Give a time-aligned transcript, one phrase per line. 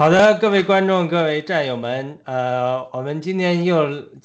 [0.00, 3.80] 好的，各位观众、各位战友们，呃，我们今天又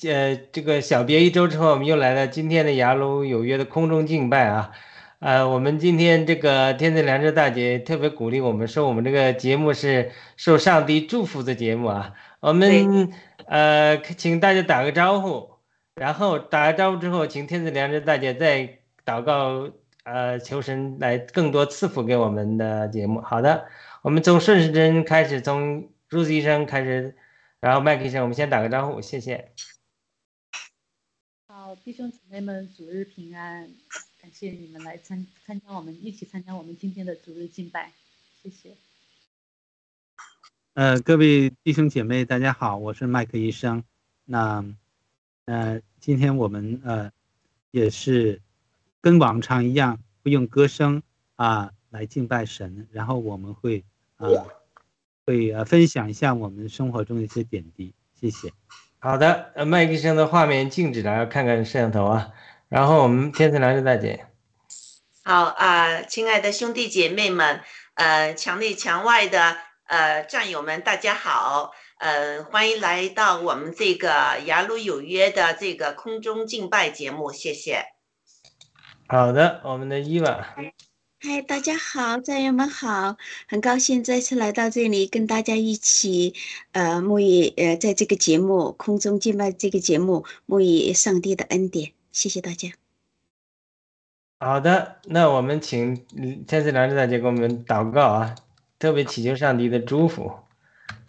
[0.05, 4.71] 呃这个小别一周之后，我们又来了今天的雅鲁有约的空中敬拜啊，
[5.19, 13.11] 呃，我们今天这个天赐良知大姐特别鼓励我们说，我们这个节目是受上帝祝福的节目啊，我们
[13.45, 15.55] 呃请大家打个招呼，
[15.95, 19.69] 然后打个招呼之后，请天赐良知大姐再祷告，
[20.05, 23.19] 呃，求神来更多赐福给我们的节目。
[23.19, 23.65] 好的。
[24.05, 27.17] 我们从顺时针开始，从 Rose 医生开始，
[27.59, 29.51] 然后麦克医生，我们先打个招呼，谢谢。
[31.47, 33.67] 好，弟兄姊妹们，主日平安，
[34.21, 37.93] 感谢你们来参参加我们一起参加我们今天的主日敬拜，
[38.43, 38.77] 谢谢。
[40.75, 43.83] 呃，各位弟兄姐妹，大家好，我是麦克医生。
[44.25, 44.63] 那，
[45.45, 47.11] 呃，今天我们呃
[47.71, 48.39] 也是
[49.01, 51.01] 跟往常一样，会用歌声
[51.37, 53.83] 啊来敬拜神，然后我们会。
[54.17, 54.27] 啊，
[55.25, 58.51] 会呃分享一下我们生活中的一些点滴，谢谢。
[58.99, 62.31] 好的，呃，麦医生的画面静止了，要看看摄像头啊。
[62.67, 64.25] 然后我们天赐良知大姐，
[65.23, 67.61] 好啊，亲爱的兄弟姐妹们，
[67.93, 77.85] 呃，墙内墙外的呃战友们，大家好，呃，欢迎来到我们这个雅鲁有约的这个空中敬拜节目，谢谢。
[79.07, 80.55] 好的，我们的伊娃。
[81.27, 86.35] 嗨，大家好，战友们好，很高兴再次来到这里，跟大家一起，
[86.71, 92.69] 呃，沐浴，呃，在这个节目空中敬拜这个节目沐浴上帝的恩典，谢谢大家。
[94.39, 96.05] 好的，那我们请
[96.45, 98.35] 天赐良知大姐给我们祷告啊，
[98.77, 100.31] 特别祈求上帝的祝福。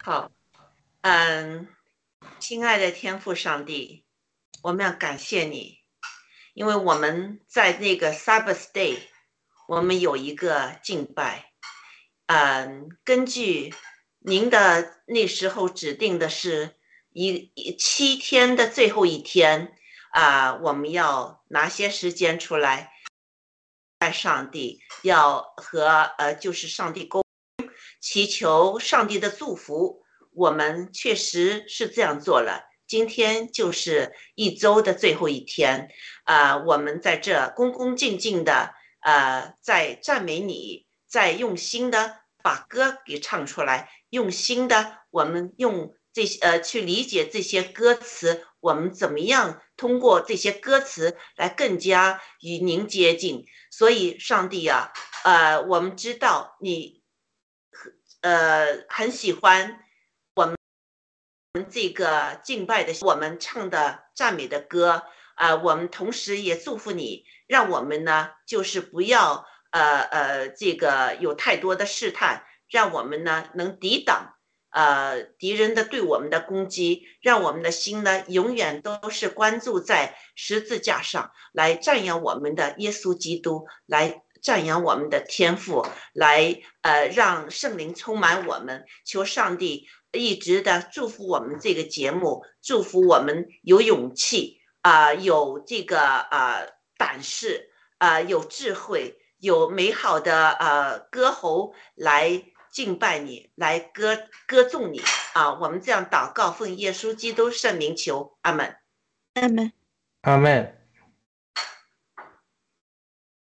[0.03, 0.31] 好，
[1.01, 1.67] 嗯，
[2.39, 4.03] 亲爱的天父上帝，
[4.63, 5.77] 我们要感谢你，
[6.55, 8.97] 因为我们在那个 Sabbath Day。
[9.67, 11.51] 我们有一个敬拜，
[12.27, 13.73] 嗯，根据
[14.19, 16.77] 您的那时候指定的是
[17.11, 19.75] 一七天的最后一天
[20.11, 22.93] 啊，我们要拿些时间出来
[23.99, 25.85] 拜上帝，要和
[26.17, 27.21] 呃就是上帝沟
[27.99, 30.01] 祈求上帝的祝福。
[30.31, 32.69] 我们确实是这样做了。
[32.87, 35.89] 今天就是一周的最后一天
[36.23, 38.76] 啊，我们在这恭恭敬敬的。
[39.07, 53.45] 呃，在赞美你，在用心的把歌给唱出来，用心的我们用这些呃去理解这些歌词，我们怎么样通过这些歌词来更加与您接近？
[53.71, 54.91] 所以，上帝啊，
[55.23, 57.01] 呃，我们知道你，
[58.19, 59.85] 呃，很喜欢
[60.35, 60.57] 我们
[61.69, 65.05] 这个敬拜的，我们唱的赞美的歌。
[65.37, 74.33] 啊，我们同时也祝福你，让我们呢，就是不要呃呃，这个有太多的试探，让我们呢能抵挡
[74.71, 94.56] 呃敌人的对我们的攻击，让我们的心呢永远都是关注在十字架上来赞扬我们的耶稣基督，来赞扬我们的天赋，来呃让圣灵充满我们，求上帝一直的祝福我们这个节目，祝福我们有勇气。
[94.87, 96.61] 啊，有这个啊
[96.97, 102.41] 胆识啊，有智慧，有美好的呃歌喉来
[102.71, 104.17] 敬拜你，来歌
[104.47, 105.01] 歌颂你
[105.33, 105.55] 啊！
[105.55, 108.77] 我们这样祷告，奉耶稣基督圣名求，阿门，
[109.33, 109.73] 阿门，
[110.21, 110.73] 阿门。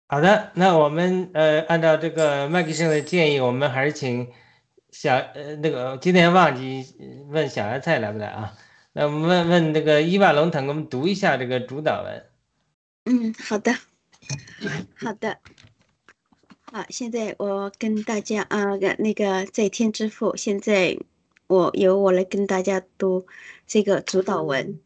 [0.07, 4.31] 好的，那我们呃按照这个麦克生的建议，我们还是请
[4.91, 6.95] 小呃那个今天忘记
[7.29, 8.53] 问小芽菜来不来啊？
[8.97, 12.25] 那我们问问那个伊瓦龙腾，我们读一下这个主导文。
[13.03, 13.73] 嗯，好的，
[14.95, 15.37] 好的，
[16.71, 20.97] 好，现在我跟大家啊，那个在天之父，现在
[21.47, 23.27] 我由我来跟大家读
[23.67, 24.79] 这个主导文。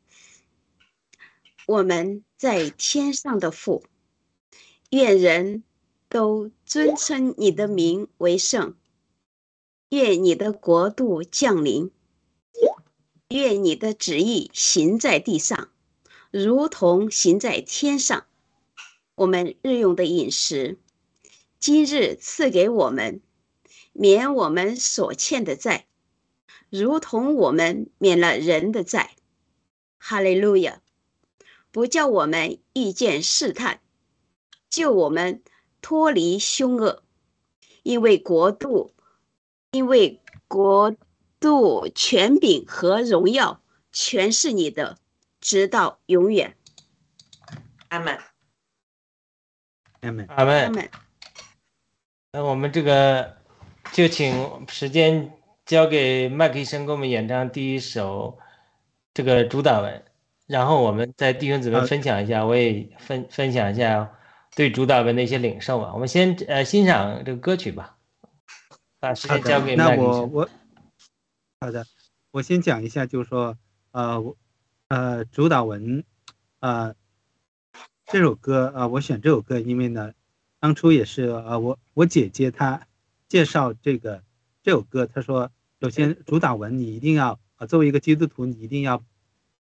[1.67, 3.83] 我们在天上的父，
[4.89, 5.63] 愿人
[6.09, 8.73] 都尊称你的名为圣，
[9.89, 11.91] 愿你的国度降临。
[13.29, 15.69] 愿你的旨意行在地上，
[16.31, 18.25] 如同行在天上。
[19.13, 20.79] 我们日用的饮食，
[21.59, 23.21] 今日赐给我们，
[23.93, 25.85] 免我们所欠的债，
[26.71, 29.15] 如同我们免了人的债。
[29.99, 30.81] 哈利路亚！
[31.71, 33.79] 不叫我们遇见试探，
[34.71, 35.43] 救我们
[35.81, 37.03] 脱离凶恶，
[37.83, 38.91] 因为国度，
[39.69, 40.95] 因为国。
[41.39, 44.97] 度权柄和荣耀全是你的，
[45.39, 46.55] 直到永远。
[47.89, 48.17] 阿门。
[50.01, 50.25] 阿门。
[50.27, 50.89] 阿门。
[52.31, 53.37] 那我们这个
[53.91, 55.31] 就请时间
[55.65, 58.37] 交给麦克医生给我们演唱第一首
[59.13, 60.05] 这个主打文，
[60.45, 64.11] 然后我们再弟兄姊妹好分享一下，我也分分享一下
[64.55, 65.91] 对主打文的一些领受吧。
[65.93, 67.97] 我们先呃欣赏这个歌曲吧，
[68.99, 70.31] 把时间交给麦克医生。
[70.31, 70.49] 我我
[71.61, 71.85] 好的，
[72.31, 73.57] 我先讲一下，就是说，
[73.91, 74.37] 呃，我
[74.87, 76.05] 呃，主导文，
[76.61, 76.95] 呃，
[78.05, 80.13] 这首歌，呃，我选这首歌，因为呢，
[80.61, 82.87] 当初也是呃，我我姐姐她
[83.27, 84.23] 介绍这个
[84.63, 85.51] 这首歌，她说，
[85.81, 89.03] 首先主导文你一定要，呃，作为一个基督徒，你一定要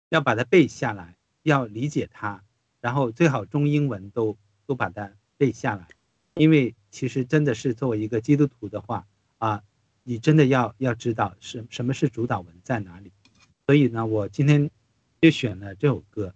[0.08, 2.44] 要把它背下来，要理解它，
[2.80, 5.88] 然后最好中英文都都把它背下来，
[6.34, 9.04] 因为其实真的是作为一个基督徒的话
[9.38, 9.64] 啊。
[10.08, 13.12] 你真的要要知道什什么是主导文在哪里，
[13.66, 14.70] 所以呢，我今天
[15.20, 16.34] 就选了这首歌，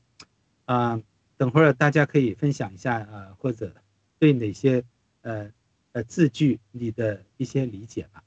[0.67, 1.01] 啊、
[1.39, 3.75] 等会儿大家可以分享一下，呃，或者
[4.19, 4.85] 对哪些
[5.23, 5.51] 呃
[5.93, 8.23] 呃字句你的一些理解吧，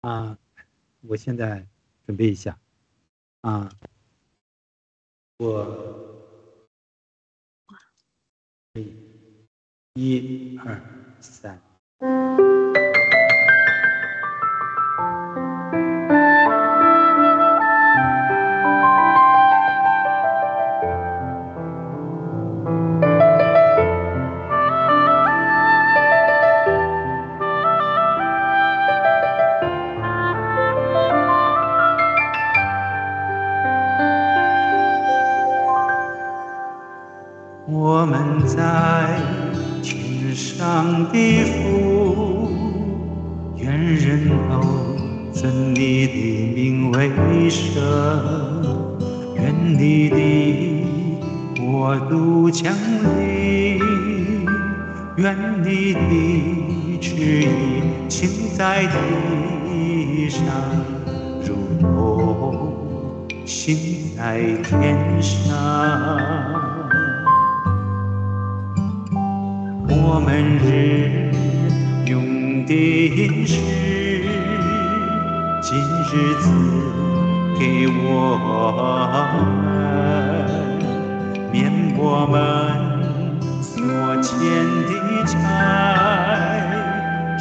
[0.00, 0.38] 啊、
[1.02, 1.66] 我现在
[2.06, 2.58] 准备一下，
[3.42, 3.70] 啊、
[5.36, 5.62] 我
[8.72, 8.96] 可以，
[9.92, 10.80] 一二
[11.20, 11.67] 三。
[38.48, 39.20] 在
[39.82, 42.48] 天上的父，
[43.58, 44.52] 愿人都
[45.34, 47.10] 尊你的名为
[47.50, 47.76] 圣，
[49.36, 50.16] 愿你的
[51.60, 52.72] 国度降
[53.18, 53.78] 临，
[55.18, 57.06] 愿你的旨
[57.42, 60.42] 意行在地上，
[61.44, 61.86] 如同
[63.44, 63.76] 行
[64.16, 66.57] 在天上。
[70.10, 71.30] 我们日
[72.06, 73.60] 用的饮食，
[75.60, 76.48] 今日赐
[77.58, 78.08] 给我
[79.62, 79.68] 们，
[81.52, 82.32] 免我们
[83.60, 83.76] 所
[84.22, 84.32] 欠
[84.86, 84.90] 的
[85.26, 85.36] 债，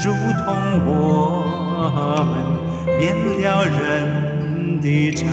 [0.04, 0.12] 如
[0.44, 0.46] 同
[0.86, 0.92] 我
[2.28, 2.36] 们
[3.00, 3.72] 免了人
[4.82, 5.24] 的债。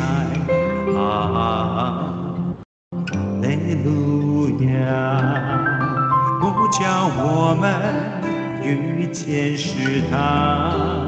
[0.97, 2.04] 啊，
[9.27, 11.07] 遇见试探，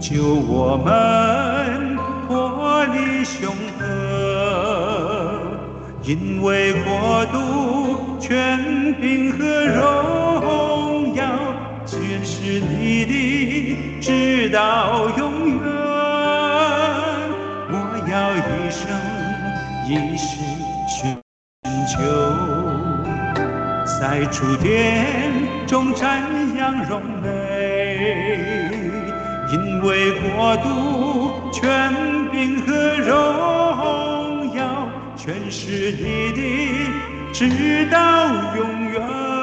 [0.00, 1.96] 救我们
[2.28, 3.82] 脱离凶恶，
[6.04, 11.24] 因为国度、权柄和荣耀，
[11.84, 15.66] 全是你的，直到永远。
[17.70, 17.74] 我
[18.08, 18.88] 要一生
[19.88, 20.36] 一世
[20.88, 21.18] 寻
[21.88, 21.98] 求。
[24.00, 26.22] 在主殿中瞻
[26.56, 27.28] 仰荣美，
[29.52, 31.92] 因为国度、权
[32.32, 36.40] 柄和荣耀，全是你的，
[37.34, 37.98] 直到
[38.56, 39.37] 永远。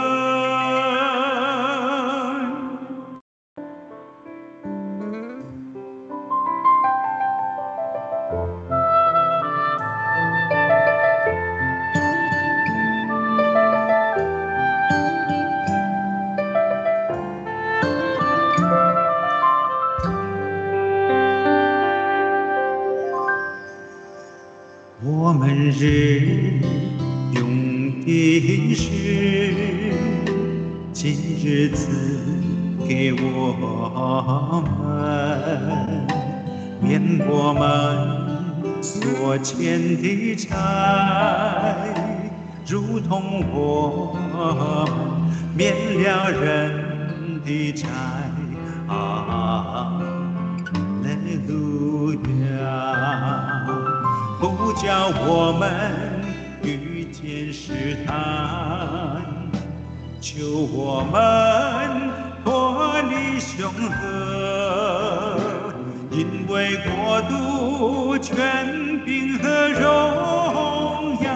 [61.11, 62.11] 们
[62.43, 63.71] 脱离凶
[64.01, 65.73] 恶，
[66.11, 71.27] 因为国度、权柄和荣耀，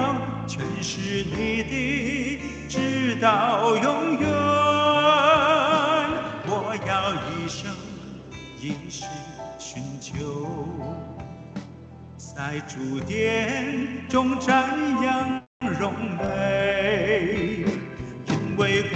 [0.47, 4.27] 全是你的，直到永远。
[6.45, 6.51] 我
[6.87, 6.91] 要
[7.29, 7.59] 一生
[8.59, 9.05] 一世
[9.57, 10.13] 寻求。
[12.17, 15.41] 在主殿中瞻仰
[15.79, 16.23] 荣美，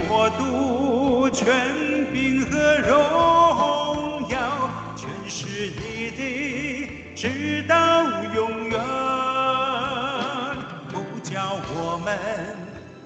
[0.08, 4.36] 国度、权柄和荣耀，
[4.96, 8.02] 全是你的直到
[8.34, 8.78] 永远。
[10.88, 12.08] 不叫我们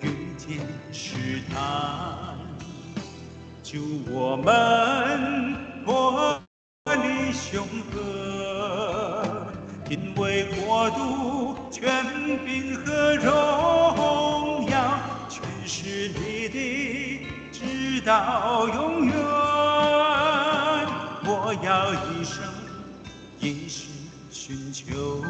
[0.01, 0.59] 遇见
[0.93, 2.37] 试探，
[3.63, 3.79] 救
[4.11, 4.47] 我们
[5.85, 6.41] 脱
[6.87, 9.47] 离凶恶，
[9.89, 12.05] 因为国度、权
[12.45, 14.77] 柄和荣耀
[15.29, 16.28] 全是你，
[18.09, 19.15] 到永远。
[21.27, 22.43] 我要一生
[23.39, 23.85] 一世
[24.31, 25.23] 寻求，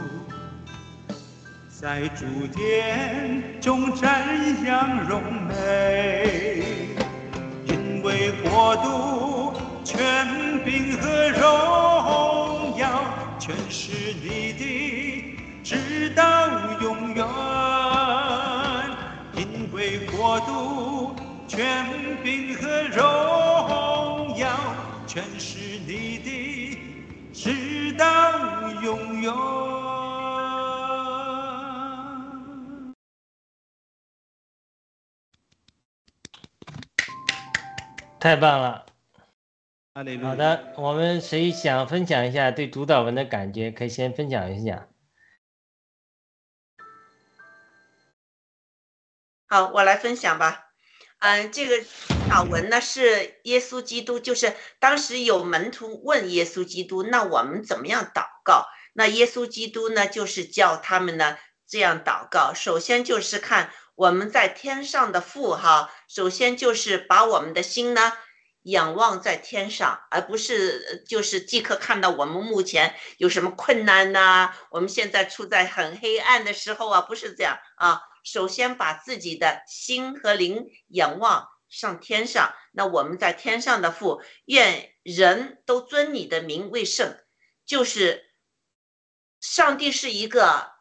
[1.69, 6.95] 在主殿中瞻仰荣美，
[7.67, 13.03] 因为国度、权柄和荣耀
[13.41, 16.49] 全是你的，直到
[16.81, 17.27] 永远。
[19.35, 21.17] 因为国度、
[21.49, 24.47] 权柄和荣耀
[25.07, 26.79] 全是你的，
[27.33, 29.33] 直到永远。
[38.21, 38.85] 太棒了。
[39.95, 40.05] 好
[40.37, 44.87] 的，我们谁想分享一下对主导文的感觉，可以先分享一下。
[49.47, 50.68] 好，我来分享吧。
[51.21, 51.85] 嗯，这个
[52.31, 58.67] 祷文呢是耶稣基督，就是当时有门徒问耶稣基督，那我们怎么样祷告？
[58.93, 61.37] 那耶稣基督呢，就是叫他们呢
[61.69, 62.53] 这样祷告。
[62.55, 68.13] 首先就是看我们在天上的父哈，首先就是把我们的心呢
[68.63, 78.03] 仰望在天上，而不是就是即刻看到我们目前有什么困难呐、我们现在处在很黑暗的时候啊，不是这样啊。
[78.31, 87.17] 首先把自己的心和灵仰望上天上，那我们在天上的父，愿人都尊你的名为圣，
[87.65, 88.35] 就是
[89.41, 90.73] 上帝是一个，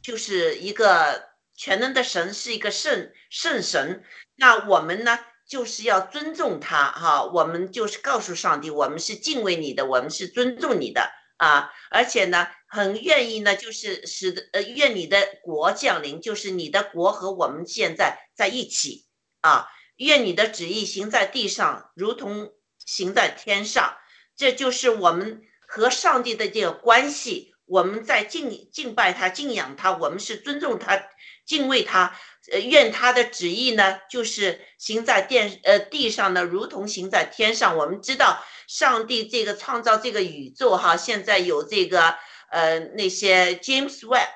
[0.00, 4.04] 就是一个全能的神，是一个圣圣神。
[4.36, 11.10] 那我们呢，就是要尊重他哈、我们就是告诉上帝，我们是敬畏你的，我们是尊重你的。
[11.42, 19.06] 啊，而且呢，很愿意呢，就是使得呃，愿你的国降临，就是你的国和我们现在在一起
[19.40, 22.52] 啊，愿你的旨意行在地上，如同
[22.86, 23.96] 行在天上。
[24.36, 27.50] 这就是我们和上帝的这个关系。
[27.64, 31.08] 我们在敬敬拜他、敬仰他，我们是尊重他、
[31.44, 32.16] 敬畏他。
[32.50, 37.76] 呃，愿他的旨意呢，就是行在电呃地上呢，如同行在天上。
[37.76, 42.16] 我们知道上帝这个创造这个宇宙哈，现在有这个
[42.50, 44.28] 呃那些 James Webb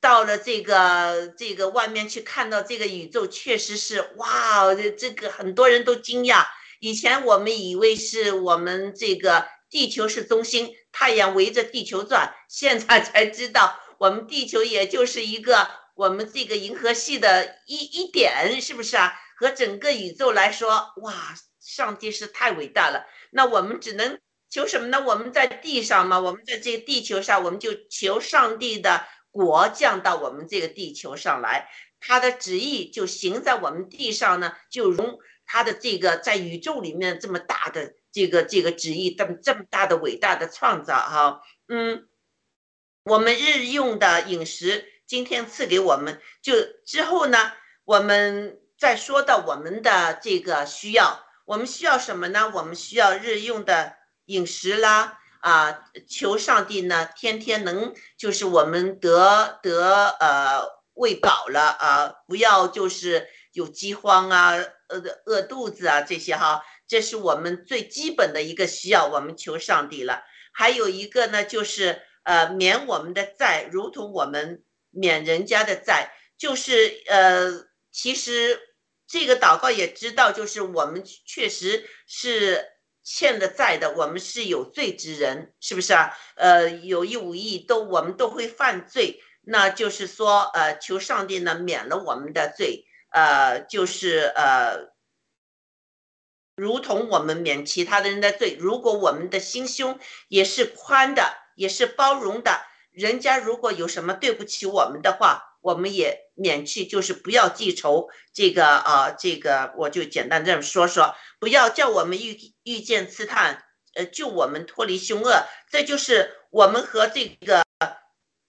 [0.00, 6.46] 到了这个这个外面去看到这个宇宙，确实是哇，这这个很多人都惊讶。
[6.80, 19.14] 以前我们以为是我们这个地球是中心，太阳围着地球转，现在才知道我们地球也就是一个我们这个银河系的一一点，是不是啊？
[19.36, 23.04] 和整个宇宙来说，哇，上帝是太伟大了。
[23.30, 25.02] 那我们只能求什么呢？
[25.04, 42.06] 我们在地上嘛，我们在这个地球上，我们就求上帝的国降到我们这个地球上来，他的旨意就行在我们地上呢，就容他的这个在宇宙里面这么大的这个这个旨意，这么这么大的伟大的创造哈，嗯，
[43.02, 47.52] 我们日用的饮食今天赐给我们，就之后呢，
[47.84, 52.50] 我们再说到我们的这个需要，我们需要什么呢？
[52.54, 53.94] 我们需要日用的
[54.26, 60.62] 饮食啦，啊，求上帝呢，天天能就是我们得得呃
[60.94, 64.52] 喂饱了啊，不要就是有饥荒啊，
[64.88, 70.22] 呃饿肚子啊这些哈，这是我们最基本的一个需要，我们求上帝了。
[70.52, 74.63] 还有一个呢，就是呃免我们的债，如同我们
[74.94, 78.58] 免人家的债，就是呃其实
[79.06, 82.64] 这个祷告也知道，就是我们确实是
[83.02, 86.16] 欠的债的，我们是有罪之人，是不是啊？
[86.36, 94.94] 呃，有意无意都我们都会犯罪，那就是说呃求上帝呢免了我们的罪，呃就是呃。
[96.56, 99.98] 如同我们免其他的人的罪，如果我们的心胸
[100.28, 102.62] 也是宽的，也是包容的，
[102.94, 108.08] 人家如果有什么对不起我们的话，我们也免去，就是不要记仇。
[108.32, 115.44] 这个啊，这个我就简单这么说说，不要叫我们遇遇见刺探，呃，救我们脱离凶恶。
[115.70, 117.64] 这就是我们和这个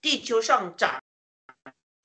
[0.00, 1.02] 地球上掌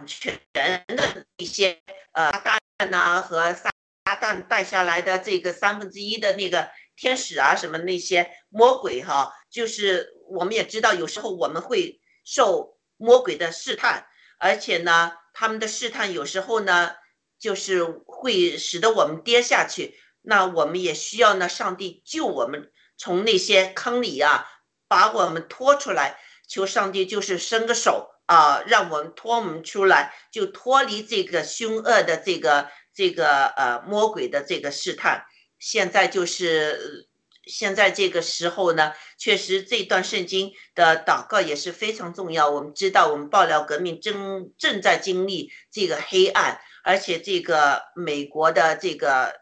[0.08, 1.80] 权的一些
[2.14, 3.70] 呃大蛋呐和撒。
[4.04, 14.08] 撒旦带下来的这个三分之一的那个天使啊，什么那些魔鬼哈，就是我们也知道，有时候我们会受魔鬼的试探，
[14.38, 16.92] 而且呢，他们的试探有时候呢，
[17.40, 20.00] 就是会使得我们跌下去。
[20.22, 24.46] 那我们也需要呢，上帝救我们从那些坑里啊，
[24.88, 26.20] 把我们拖出来。
[26.48, 35.26] 求上帝就是伸个手啊，让我们拖我们出来，就脱离这个凶恶的这个这个呃魔鬼的这个试探。
[35.60, 37.10] 现在就是
[37.46, 42.50] 现在这个时候呢，确实这段圣经的祷告也是非常重要。
[42.50, 49.40] 我们知道，我们爆料革命正正在经历这个黑暗，而且这个美国的这个。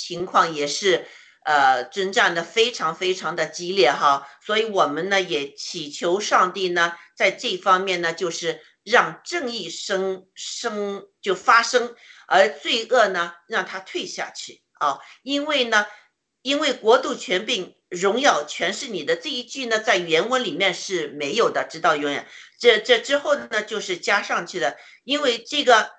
[0.00, 1.08] 情况也是，
[1.44, 11.96] 呃，征战的非常非常的激烈哈，所以我们呢也祈求上帝呢，在这方面呢，就是让正义生生就发生，
[12.28, 15.84] 而罪恶呢让它退下去啊，因为呢，
[16.42, 22.26] 因为国度权柄荣耀全是你的这一句呢，在原文里面是没有的，直到永远。
[22.58, 25.90] 这这之后呢，就是加上去的，因为这个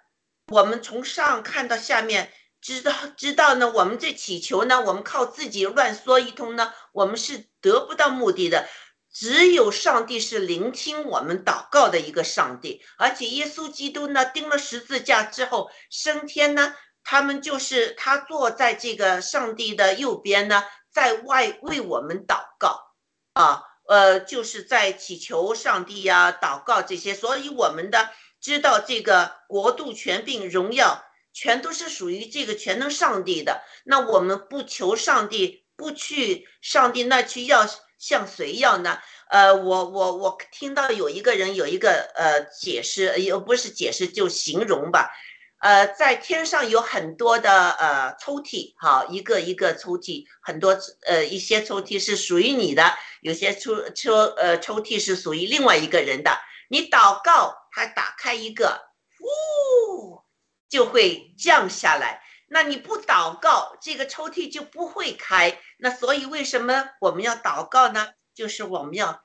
[0.48, 2.32] 我们从上看到下面。
[2.62, 8.68] 知道知道呢，我们这祈求呢，我们靠自己乱说一通呢，我们是得不到目的的。
[9.14, 16.76] 只有上帝是聆听我们祷告的一个上帝，而且耶稣基督呢，钉了十字架之后升天呢，
[17.10, 22.94] 他们就是他坐在这个上帝的右边呢，在外为我们祷告
[23.34, 31.04] 啊，呃，就是在祈求上帝呀，祷告这些，所以我们的知道这个国度权柄荣耀。
[31.32, 33.62] 全都是属于这个全能上帝的。
[33.86, 37.66] 那我们不求上帝，不去上帝那去要
[37.98, 39.00] 向谁要呢？
[39.30, 45.12] 呃，我我我听到有一个人有一个呃解释，又不是解释就形容吧。
[45.60, 56.38] 呃，在天上有很多的呃抽屉，好一个一个抽屉，很多呃一些抽屉是属于你的，有些抽抽呃抽屉是属于另外一个人的。
[56.70, 58.82] 你祷告，他打开一个，
[59.20, 60.24] 呜。
[60.70, 62.22] 就会降下来。
[62.48, 65.60] 那你不祷告，这个抽屉就不会开。
[65.80, 68.10] 那所以为什么我们要祷告呢？
[68.36, 69.20] 就是我们要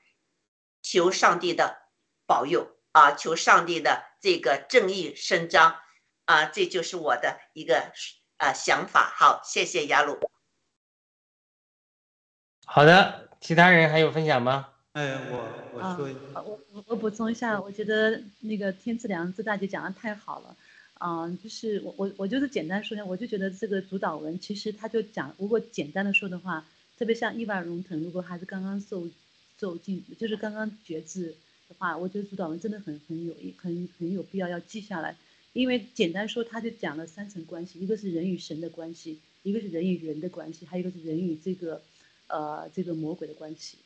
[0.81, 1.77] 求上帝的
[2.25, 5.77] 保佑啊，求上帝的这个正义伸张
[6.25, 7.91] 啊，这就是我的一个
[8.37, 9.13] 啊想法。
[9.15, 10.17] 好，谢谢雅鲁。
[12.65, 14.69] 好的，其他人还有分享吗？
[14.93, 16.09] 哎，我我说，
[16.43, 20.55] 我我我补充一下，我觉得那个天赐良知大姐讲的太好了。
[20.99, 26.65] 嗯，就是我我我就是简单说一下，我就觉得这个主导文其实他就讲，如果简单的说的话，
[26.97, 29.07] 特别像意外荣腾，如果还是刚刚受
[29.59, 31.35] 受尽，就是刚刚觉知
[31.67, 35.17] 的话，我觉得主导文真的很很有很很有必要要记下来，
[35.55, 41.81] 因为简单说他就讲了三层关系，一个是人与神的关系，一个是人与人的关系，还有一个是人与这个
[42.27, 43.77] 呃这个魔鬼的关系，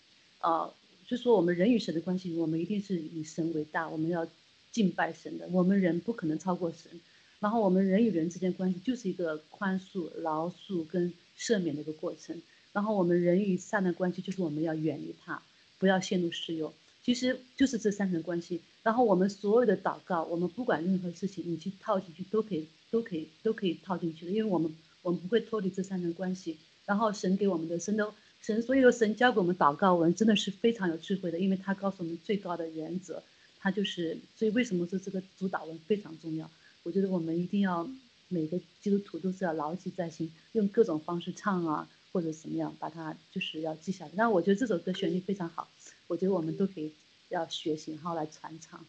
[0.41, 0.73] 呃，
[1.07, 4.27] 就说我们人与神的关系，我们一定是以神为大，我们要。
[4.71, 6.91] 敬拜神的，我们人不可能超过神。
[7.39, 12.39] 然后我们人与人之间关系就是一个宽恕、饶恕跟赦免的一个过程。
[12.71, 15.41] 然后我们人与善的关系就是我们要远离他，
[15.79, 16.63] 不要陷入私欲。
[17.03, 18.61] 其实就是这三层关系。
[18.83, 26.57] 然后我们所有的祷告，我们不管任何事情，你去套进去都可以，都可以，都可以套进去的，因为我们我们不会脱离这三层关系。
[26.85, 33.21] 然后神给我们的神都神所有的神教给我们祷告文真的是非常有智慧的，因为他告诉我们最高的原则。
[33.61, 36.49] 他就是，所以为什么说这个主导文非常重要？
[36.83, 37.89] 我觉得我们一定要
[38.29, 44.11] 每个基督徒都是要牢记在心，用各种方式唱啊，或者怎么样，把它就是要记下来。
[44.15, 45.67] 那我觉得这首歌旋律非常好，
[46.07, 46.93] 我觉得我们都可以
[47.29, 48.85] 要学习，然后来传唱。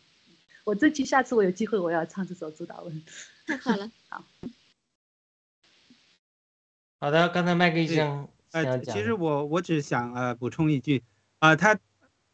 [0.65, 3.03] 我这期下次我有机会我要唱这首主导文。
[3.47, 4.25] 太好了， 好。
[6.99, 11.03] 好的，刚才麦克医生呃，其实我我只想呃补充一句
[11.39, 11.79] 啊，他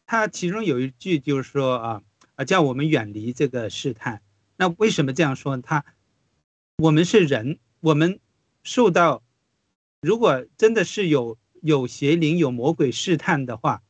[0.05, 2.03] 他其中有一句就是说啊。
[2.35, 4.21] 啊，叫我们远离这个试探。
[4.57, 5.57] 那为什么这样说？
[5.57, 5.83] 他，
[6.77, 8.19] 我们是人，我们
[8.61, 9.23] 受到，
[10.01, 13.81] 如果真的是有有邪灵、有魔鬼试探的话，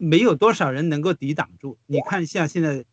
[0.00, 1.78] 没有多少人能够抵挡住。
[1.86, 2.84] 你看，像现在，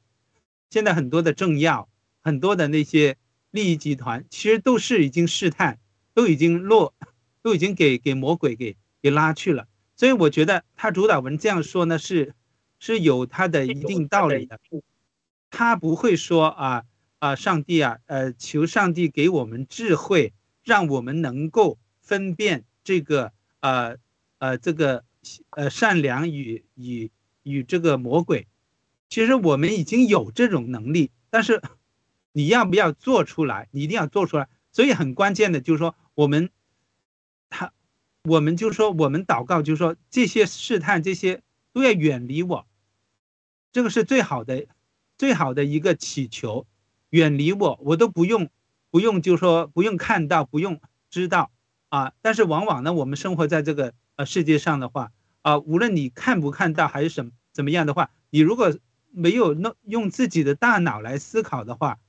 [0.70, 1.89] 现在很多的政要，
[2.22, 3.17] 很多的那些
[3.52, 5.80] 利益集团，其实都是已经试探，
[6.13, 6.93] 都已经落，
[7.41, 9.67] 都已经给给魔鬼给给拉去了。
[9.96, 12.34] 所以我觉得他主导文这样说呢是。
[12.80, 14.60] 是有他的一定道理的，
[15.50, 16.84] 他不会说啊
[17.17, 20.32] 啊，上帝啊，呃，求上帝给我们智慧，
[20.63, 23.98] 让我们能够分辨这个呃
[24.38, 25.04] 呃这个
[25.49, 27.11] 呃善良与与
[27.43, 28.47] 与这个魔鬼。
[29.09, 31.61] 其实我们已经有这种能力，但是
[32.31, 33.69] 你要不要做出来？
[33.71, 34.47] 你一定要做出来。
[34.71, 36.49] 所以很关键的就是说，我们
[37.49, 37.73] 他
[38.23, 41.41] 我们就说我们祷告，就是说这些试探这些。
[41.73, 42.65] 都要远离我。
[43.71, 44.65] 这个是最好的，
[45.15, 46.65] 最好的一个祈求，
[47.11, 48.49] 远离我，我都不用，
[48.89, 51.51] 不用，就说不用看到，不用知道
[51.89, 52.13] 啊。
[52.23, 55.11] 但是往往呢，我们生活在这个呃世界上的话
[55.47, 58.77] 啊，无论你看不看到还是什么怎么样的话，你如果
[59.12, 61.99] 没有弄用自己的大脑来思考的话，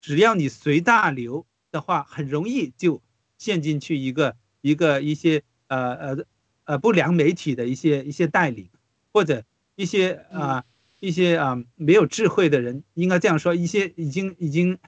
[0.00, 3.02] 只要你随大流的话，很容易就
[3.36, 6.24] 陷进去一个一个一些呃呃
[6.64, 8.70] 呃不良媒体的一些一些带领，
[9.12, 10.64] 或者一些啊。
[11.04, 14.78] 一些啊没有智慧的人，应该这样说：一些已经已经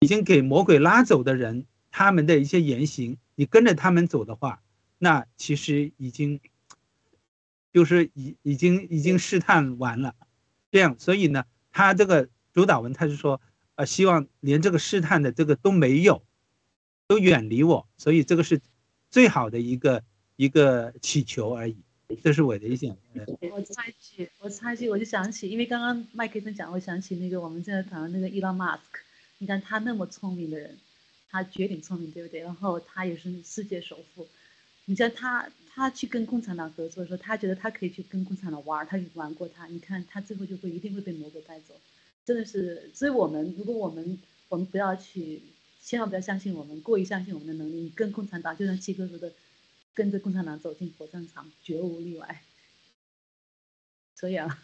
[0.00, 4.64] 已经给魔鬼拉走的人，他们的一些言行，你跟着他们走的话，
[4.98, 6.40] 那其实已经
[7.72, 10.14] 就是已已经已经试探完了。
[10.70, 13.40] 这样，所以呢，他这个主导文他是说，
[13.74, 16.22] 呃，希望连这个试探的这个都没有，
[17.06, 17.88] 都远离我。
[17.96, 18.60] 所以这个是
[19.10, 20.02] 最好的一个
[20.36, 21.76] 一个祈求而已。
[22.22, 22.94] 这是我的意见。
[23.50, 29.00] 我插一句，我插一句，我就想起，因为刚刚麦克森讲，我想起那个我们现在谈的那个伊朗马斯克。
[29.38, 30.78] 你看他那么聪明的人，
[31.30, 32.40] 他绝顶聪明，对不对？
[32.40, 34.28] 然后他也是世界首富。
[34.84, 39.66] 你像他，他去跟共产党合作的时候，他觉得他可以去跟共产党玩，他玩过他。
[39.66, 41.74] 你看他最后就会一定会被魔鬼带走。
[42.24, 45.42] 真的是，所以我们如果我们我们不要去，
[45.82, 49.32] 千万不要相信我们过于相信我们的能力，你跟共产党就像七哥说的。
[49.94, 52.42] 跟着共产党走进火葬场，绝无例外。
[54.14, 54.62] 所以啊。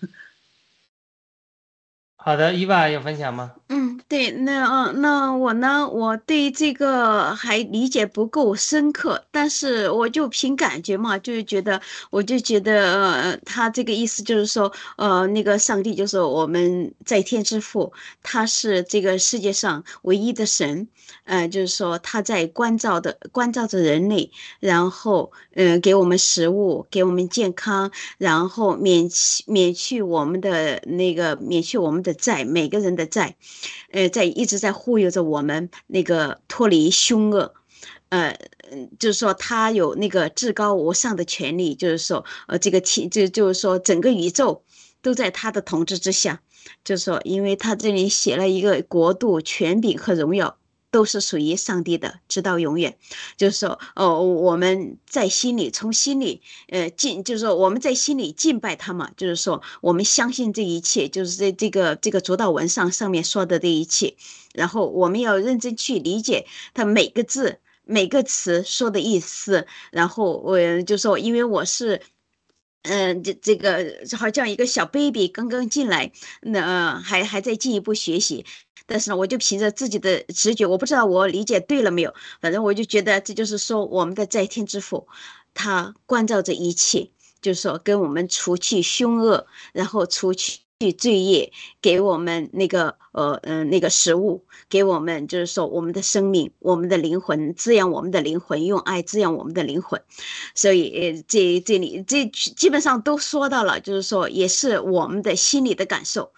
[2.21, 3.53] 好的，伊娃有分享吗？
[3.69, 20.89] 嗯，对，那嗯，那我呢，我对这个还理解不够深刻，但是我就凭感觉嘛，就是觉得，我就觉得，呃，他这个意思就是说，呃，那个上帝就是我们在天之父，他是这个世界上唯一的神，
[21.25, 32.19] 呃，就是说他在关照的关照着人类，然后，嗯，给我们食物，给我们健康，然后免去免去我们的那个免去我们的的。
[32.19, 33.37] 债，每个人的债，
[33.93, 37.55] 呃，在一直在忽悠着我们那个脱离凶恶，
[38.09, 38.37] 呃，
[38.99, 44.65] 就是说他有那个至高无上的权利，就是说，呃，这个天，就就是说整个宇宙
[45.01, 46.43] 都在他的统治之下，
[46.83, 50.59] 就是说，因为他这里写了一个国度、权柄和荣耀。
[50.91, 52.97] 都是属于上帝的，直到永远。
[53.37, 59.11] 就是说，哦，我们在心里，从心里，呃，敬，就是说我们在心里敬拜他嘛。
[59.17, 64.15] 就是说，我们相信这一切，就是在这个这个主导文上上面说的这一切。
[64.55, 69.67] 然后我们要认真去理解他每个字、每个词说的意思。
[69.91, 72.01] 然后我就说，因为我是。
[72.83, 76.11] 嗯，这这个好像一个小 baby 刚刚进来，
[76.43, 78.45] 那还还在进一步学习。
[78.87, 82.15] 但是呢，我就凭着自己的直觉，我不知道我理解对了没有。
[82.41, 85.07] 反正我就觉得，这就是说，我们的在天之父，
[85.53, 87.11] 他关照着一切，
[87.43, 90.61] 就是说，跟我们除去凶恶，然后除去。
[90.81, 100.01] 去罪业，给我们那个呃嗯那个食物，给我们就是说我们的生命，我们的灵魂滋养我们的灵魂，用爱滋养我们的灵魂。
[100.55, 106.31] 所以这这里这基本上都说到了，就是说也是我们的心里的感受。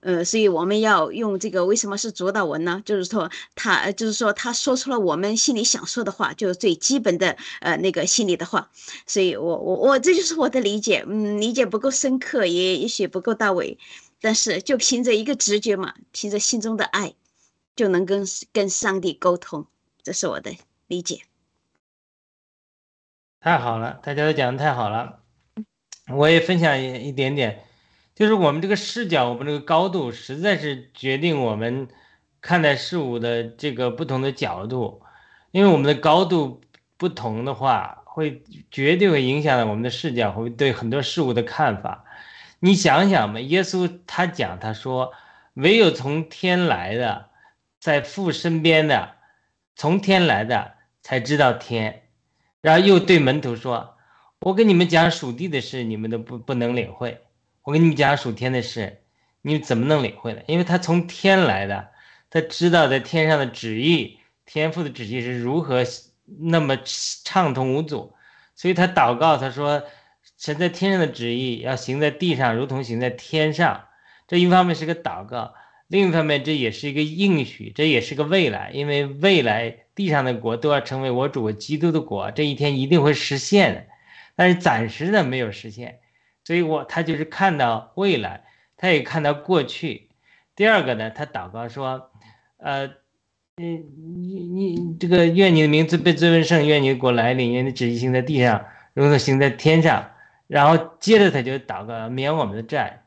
[0.00, 2.82] 呃，所以我们要用这个，为什么是主导文呢？
[2.86, 8.70] 就是说，他就是说，他说出了我们心里想说的话，就是最基本的呃那个心里的话。
[9.06, 13.78] 所以我我我这就是我的理解，嗯，理解不够深刻，也也许不够到位，
[14.22, 17.12] 但是就凭着一个直觉嘛，凭着心中的爱，
[17.76, 19.66] 就能跟跟上帝沟通，
[20.02, 21.20] 这是我的理解。
[23.40, 25.20] 太好了，大家都讲的太好了，
[26.08, 27.64] 我也分享一一点点。
[28.20, 31.88] 就是我们这个视角，我们这个高度，实在是决定我们
[32.42, 35.00] 看待事物的这个不同的角度。
[35.52, 36.60] 因为我们的高度
[36.98, 42.04] 不同的话，会绝对会影响到我们的视角，会对很多事物的看法。
[42.58, 45.14] 你想想吧，耶稣他讲，他说，
[45.54, 47.30] 唯有从天来的，
[47.78, 49.14] 在父身边的，
[49.76, 52.02] 从天来的才知道天。
[52.60, 53.96] 然后又对门徒说，
[54.40, 57.22] 我跟你们讲属地的事，你们都不不能领会。
[57.70, 58.98] 我跟你讲属天的事，
[59.42, 60.40] 你怎么能领会呢？
[60.48, 61.90] 因为他从天来的，
[62.28, 65.84] 他知道在天上的旨意，天父的旨意是如何
[66.40, 66.76] 那么
[67.24, 68.12] 畅通无阻，
[68.56, 69.84] 所以他祷告，他说
[70.36, 73.84] ：“神在天上的旨意要行在地上，如同行在天上。”
[74.26, 75.54] 这一方面是个祷告，
[75.86, 83.86] 另一方面这也是一个应许，这也是个未来，因为未来地上的国都要成为我主基督的国，这一天一定会实现的，
[84.34, 85.99] 但是暂时呢没有实现。
[86.50, 88.42] 所以，我他就是看到未来，
[88.76, 90.08] 他也看到过去。
[90.56, 92.10] 第二个呢，他祷告说
[92.58, 92.86] ：“呃，
[93.58, 93.84] 嗯，
[94.20, 100.10] 你你这个愿你的名字被尊为圣，愿你的国来临，愿你旨意行在地上，如同行在天上。
[100.48, 103.04] 然后接着他就祷告免我们的债。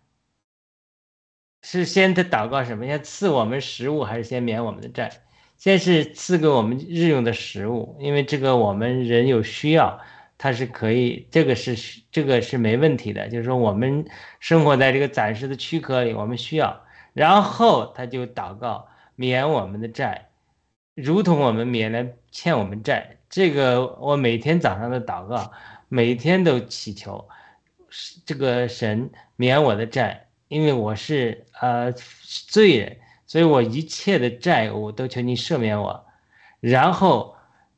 [1.63, 2.85] 是先他祷告什么？
[2.85, 5.11] 先赐我们食物，还是先免我们的债？
[5.57, 9.99] 先是赐给我们日用的食物，因为这个我们人有需要，
[10.43, 13.29] 他是可以，这个是这个是没问题的。
[13.29, 14.05] 就是说我们
[14.41, 16.83] 生活在这个暂时的躯壳里，我们需要。
[17.13, 20.27] 然后他就祷告免我们的债，
[20.95, 23.15] 如同我们免了欠我们债。
[23.29, 25.49] 这个我每天早上的祷告，
[25.87, 27.25] 每天都祈求，
[28.25, 30.27] 这个神免我的债。
[30.49, 36.05] 因为我是呃罪人，所以我一切的债务都求你赦免我。
[36.59, 37.37] 然后，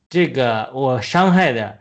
[0.09, 1.77] 这个我伤害的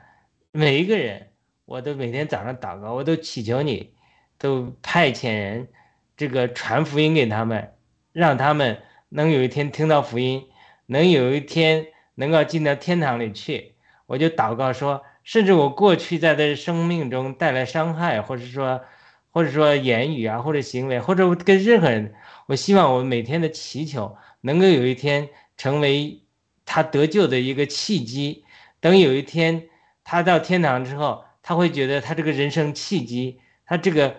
[0.56, 1.30] 每一个人，
[1.64, 3.90] 我都每天早上祷告，我都祈求你，
[4.38, 5.68] 都派遣人，
[6.16, 7.72] 这个传福音给他们，
[8.12, 10.46] 让他们能有一天听到福音，
[10.86, 13.74] 能有一天能够进到天堂里去。
[14.06, 18.80] 我就祷告说，甚至我过去在的生命中带来伤害，或者说。
[19.32, 22.14] 或者说言语啊，或者行为，或者跟任何人，
[22.46, 26.22] 我希望我每天的祈求能够有一天成为
[26.64, 28.44] 他得救的一个契机。
[28.78, 29.70] 等有一天
[30.04, 34.14] 他到天堂之后，他会觉得他这个人生契机，他这个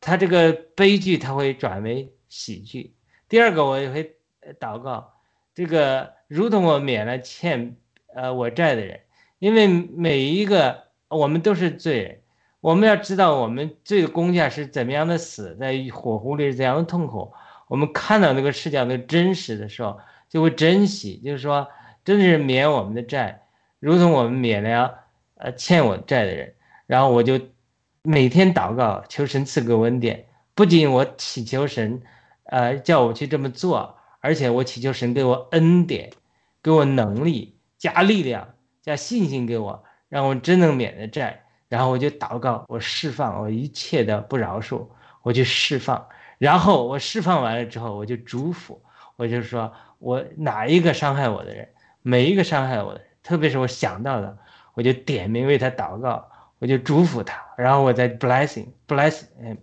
[0.00, 2.94] 他这个悲剧，他会转为喜剧。
[3.28, 4.16] 第二个，我也会
[4.60, 5.12] 祷告，
[5.54, 7.76] 这个如同我免了欠
[8.14, 9.00] 呃我债的人，
[9.38, 12.20] 因为每一个我们都是罪人。
[12.60, 17.30] 我们要知道，我们这个公家是怎么样的死，在火湖里怎样的痛苦。
[17.68, 19.98] 我们看到那个世界的真实的时候，
[20.30, 21.68] 就会珍惜，就是说，
[22.04, 23.42] 真的是免我们的债，
[23.80, 25.03] 如同我们免了
[25.36, 26.54] 呃欠我债的人。
[26.86, 27.40] 然后我就
[28.02, 30.26] 每天祷告，求神赐给我恩典。
[30.54, 32.02] 不仅我祈求神，
[32.44, 36.10] 呃，叫我去这么做，而且我祈求神给我恩典，
[36.62, 41.42] 给我能力，加力量，加信心给我，让我真能免的债。
[41.68, 44.86] 然后我就祷告，我释放我一切的不饶恕，
[45.22, 46.06] 我去释放。
[46.38, 48.80] 然后我释放完了之后，我就祝福，
[49.16, 51.68] 我就说我哪一个伤害我的人，
[52.02, 54.38] 每一个伤害我的人，特别是我想到的，
[54.74, 57.42] 我就点名为他祷告，我就祝福他。
[57.56, 59.58] 然后我再 blessing blessing，嗯，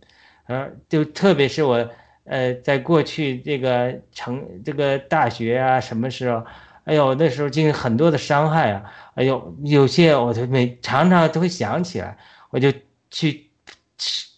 [0.48, 1.90] 呃，就特别是我，
[2.24, 6.44] 呃，在过去这个成这个大学啊，什么时候？
[6.84, 8.92] 哎呦，那时候经历很多的伤害啊！
[9.14, 12.18] 哎呦，有些我就每常常都会想起来，
[12.50, 12.74] 我就
[13.12, 13.52] 去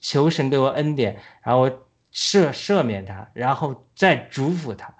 [0.02, 1.70] 求神给我恩典，然后
[2.14, 4.94] 赦赦免他，然后再祝福他，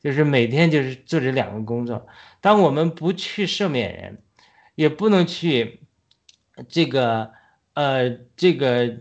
[0.00, 2.06] 就是每天就是做这两个工作。
[2.40, 4.18] 当我们不去赦免人，
[4.74, 5.80] 也不能去
[6.68, 7.30] 这个
[7.74, 8.96] 呃这个呃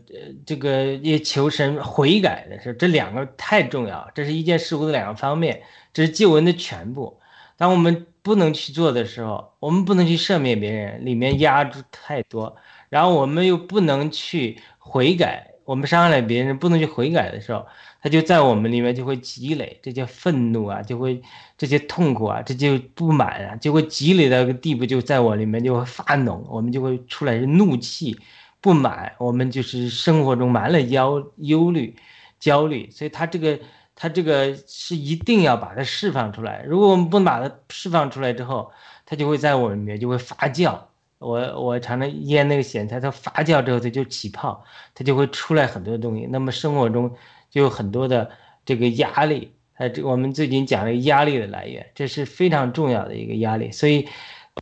[0.45, 5.62] 这个也求神悔改的时候，这两个太重要，这是一件事物的两个方面，
[5.93, 7.19] 这是救恩的全部。
[7.55, 12.55] 当我们不能去做的时候，我们不能去赦免别人，里面压住太多，
[12.89, 17.67] 然后我们又不能去悔改，我们伤害了别人，不能去悔改的时候，
[18.03, 21.21] 他就在我们里面就会积累这些愤怒啊，就会
[21.57, 28.19] 这些痛苦啊，这就不满啊，就会积累到一个地步，就在我里面就会发脓，我们就会出来是怒气、
[28.61, 31.95] 不满，我们就是生活中满了忧忧虑、
[32.39, 33.57] 焦虑，所以他这个。
[33.95, 38.71] 他这个是一定要把它释放出来，如果我们不把它释放出来之后，
[39.05, 40.75] 它就会在我里面就会发酵。
[41.19, 46.25] 我我常常腌那个咸菜，它发酵之后它就起泡，它就会出来很多东西。
[46.25, 47.15] 那么生活中
[47.53, 48.31] 就有很多的
[48.65, 53.71] 这个压力，呃，这我们最近讲了压力的来源，这是非常重要的一个压力。
[53.71, 54.09] 所以，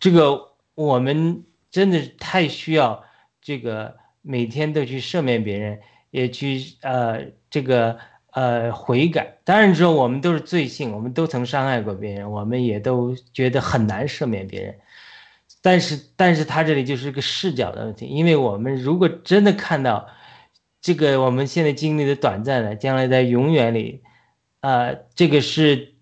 [0.02, 3.06] 这个我们真的太需要
[3.42, 7.98] 这个每天都去赦免别人，也去呃这个。
[8.34, 9.40] 呃，悔改。
[9.44, 14.74] 当然说，我们都是罪性，我们都曾伤害过别人，我们也都觉得很难赦免别人。
[15.62, 20.08] 但是，但是他这里就是个视角的问题，因为我们如果真的看到
[20.82, 24.02] 这个我们现在经历的短暂的，将来在永远里，
[24.60, 25.94] 啊，这个是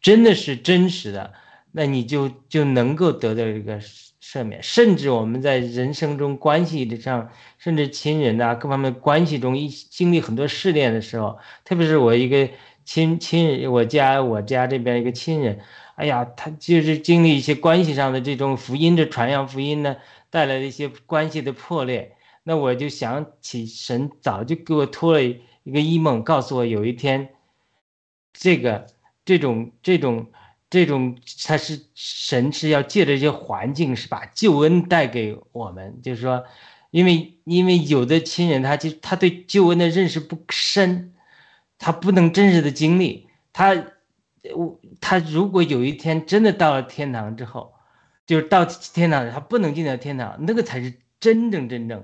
[0.00, 1.32] 真的是真实的，
[1.72, 3.80] 那你就就能够得到这个。
[4.24, 12.48] 赦免，甚至我们在人生中关系上，甚至亲人呐各方面关系中，一经历很多试炼的时候，特别是我一个
[12.84, 15.58] 亲亲人，我家我家这边一个亲人，
[15.96, 19.96] 哎呀，他就是经历一些关系上的这种福音的传扬，福音呢
[20.30, 27.30] 带来的一些关系的破裂，那我就想起神早就给我托了一个异梦，告诉我有一天，
[28.32, 28.86] 这个
[29.24, 30.26] 这种这种。
[30.72, 36.46] 这种他是神是要借着这些环境是把救恩带给我们，就是说，
[36.90, 41.12] 因为因为有的亲人他就他对救恩的认识不深，
[41.76, 43.74] 他不能真实的经历他，
[44.56, 47.74] 我他如果有一天真的到了天堂之后，
[48.24, 52.02] 就是到天堂他不能进到天堂，那个才是真正真正，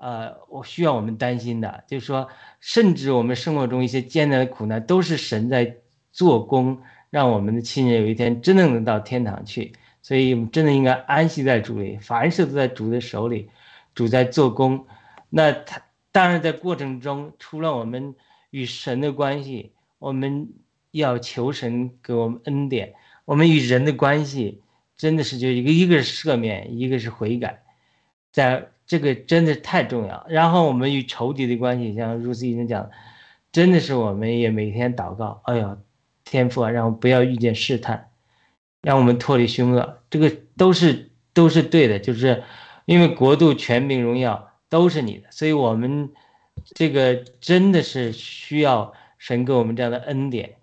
[0.00, 2.26] 呃，我需要我们担心的，就是说，
[2.58, 5.76] 甚至我们生活中一些艰难的苦难，都是神在
[6.10, 9.74] 做工，让我们的亲人有一天真的能到天堂去。
[10.00, 13.50] 所以，我们真的应该安息在主里，凡事都在主的手里，
[13.94, 14.86] 主在做工。
[15.28, 18.14] 那他当然在过程中，除了我们
[18.48, 20.48] 与神的关系，我们
[20.92, 22.94] 要求神给我们恩典。
[23.26, 24.62] 我们与人的关系，
[24.96, 27.62] 真的是就一个一个是赦免，一个是悔改，
[28.32, 28.70] 在。
[28.90, 30.26] 这个真的太重要。
[30.28, 32.90] 然后我们与仇敌的关系，像如斯医生讲，
[33.52, 35.42] 真的是我们也每天祷告。
[35.44, 35.78] 哎呦，
[36.24, 38.08] 天父啊，让我不要遇见试探，
[38.82, 39.98] 让我们脱离凶恶。
[40.10, 42.42] 这个都是都是对的，就是
[42.84, 46.10] 因为国度、权柄、荣耀都是你的，所以我们
[46.74, 50.56] 这个真的是需要神给我们这样的恩典，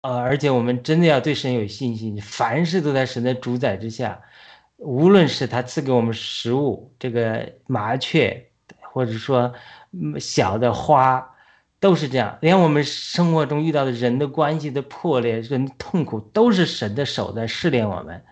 [0.00, 4.22] 呃，而且我们真的要对神有信心，凡事都在神的主宰之下。
[4.76, 8.50] 无论是他赐给我们食物，这个麻雀，
[8.92, 9.52] 或者说
[10.18, 11.34] 小的花，
[11.80, 12.36] 都是这样。
[12.40, 18.22] 连我们生活中遇到的人的关系的破裂、人痛苦，都是神的手在试炼我们，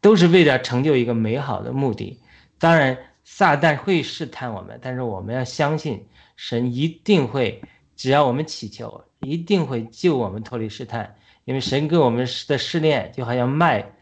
[0.00, 2.20] 都是为了成就一个美好的目的。
[2.58, 6.06] 当然，撒旦会试探我们，但是我们要相信
[6.36, 7.62] 神一定会，
[7.96, 11.14] 只要我们祈求，一定会救我们脱离试探。
[11.44, 13.92] 因为神给我们的试炼，就好像麦。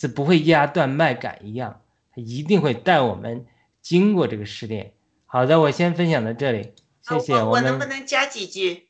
[0.00, 1.82] 是不会压断麦秆一样，
[2.14, 3.44] 他一定会带我们
[3.82, 4.94] 经过这个试炼。
[5.26, 7.34] 好的，我先分享到这里，谢谢。
[7.34, 8.88] 我我能不能加几句？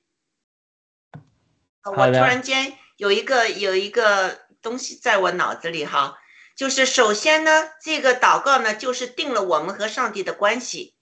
[1.83, 6.17] 我突然间有一个有一个东西在我脑子里哈，
[6.55, 10.95] 就是首先呢，这个祷告呢，就是定了我们和上帝的关系。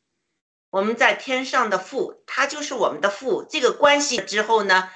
[0.71, 4.89] 我们在天上的父，他就是我们的父，这个关系之后呢，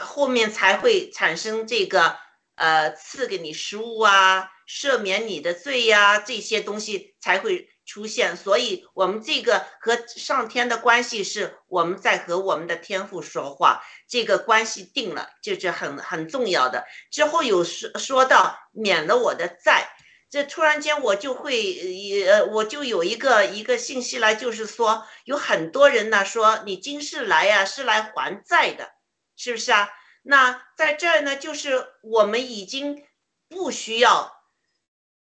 [0.00, 2.16] 后面才会产生这个。
[2.60, 8.36] 呃，赐给你食物啊，赦免你的罪呀，这些东西才会出现。
[8.36, 16.84] 所以，我们这个和上天的关系是我们在和我们的天父说话，这个关系定了，就是很很重要的。
[17.10, 19.88] 之后有说说到免了我的债，
[20.28, 28.90] 这突然间我就会呃，我就有一个一个信息来，就是说有很多人呢说你今世来呀是来还债的，
[29.34, 29.88] 是不是啊？
[30.22, 33.06] 那在这儿呢，就是我们已经
[33.48, 34.44] 不需要，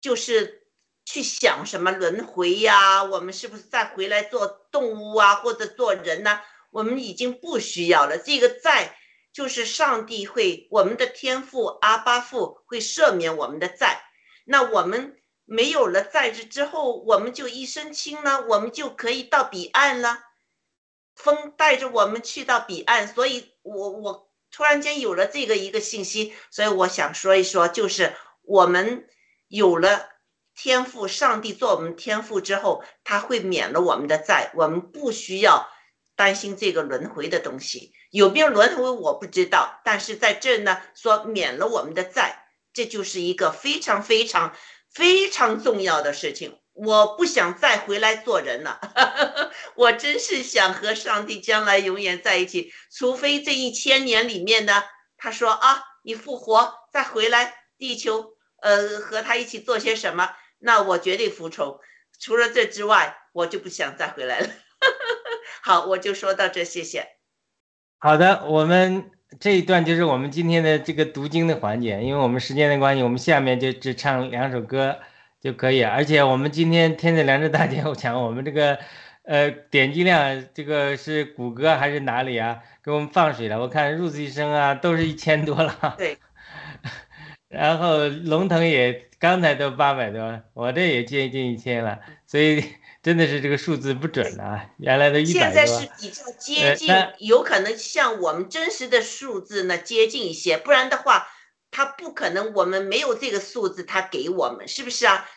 [0.01, 0.69] 就是
[1.07, 6.41] 去想什么轮回呀，我们是不是再回来做动物啊，或者做人呢？
[6.71, 8.19] 我们已经不需要了。
[8.19, 8.99] 这个债
[9.33, 14.03] 就是上帝会，我们的天父阿巴父会赦免我们的债。
[14.45, 20.23] 那我们没有了债之之后，我们就一身轻了，我们就可以到彼岸了。
[21.15, 24.34] 风带着我们去到彼岸，所以我我。
[24.55, 29.09] 突然间有了这个一个信息，所以我想说一说，就是我们
[29.49, 30.11] 有了
[30.55, 35.69] 天赋，上帝做我们天赋之后，他会免了我们的债，我们不需要
[36.15, 37.93] 担心这个轮回的东西。
[38.11, 44.55] 有没有轮回我不知道，但是在这呢，说免了我们的债，这就是一个非常非常
[44.89, 46.61] 非常重要的事情。
[46.75, 48.81] 我不想再回来做人了，
[49.77, 52.73] 我真是想和上帝将来永远在一起。
[52.91, 54.83] 除非这一千年里面呢，
[55.17, 61.79] 他说啊，你复活再回来地球，呃，和他一起做些什么，那我绝对服从。
[62.19, 64.49] 除了这之外，我就不想再回来了。
[65.63, 67.07] 好，我就说到这，谢谢。
[67.99, 74.99] 好的，我们这一段就是我们今天的这个读经的环节，因为我们时间的关系，我们下面就只唱两首歌。
[75.45, 78.79] 就可以，而且我们今天天子良知大节， 我讲我们这个，
[79.25, 82.63] 呃，点击量，这个是谷歌还是哪里啊？
[82.83, 85.97] 给我们放水了，我看入资医生啊，都是一千多了。
[85.99, 86.17] 对。
[87.49, 92.65] 然后龙腾也刚才都八百多，我这也接近一千了，所以
[93.03, 95.55] 真的是这个数字不准了，原来的一百多。
[95.55, 96.89] 现在是比较接近，
[97.19, 101.29] 有可能像我们真实的数字呢接近一些，不然的话。
[101.75, 105.29] 他不可能，我们没有这个数字，他给我们是不是啊？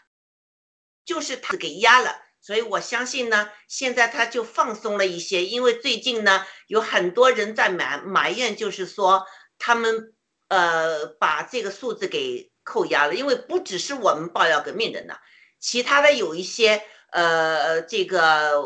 [1.04, 9.26] 就是他给压了，所以我相信呢，现在他就放松了一些，因为最近呢有很多人在埋埋怨，就是说
[9.58, 10.14] 他们
[10.50, 15.16] 呃把这个数字给扣押了，因为不只是我们爆料革命的呢，
[15.60, 18.64] 其他的有一些呃这个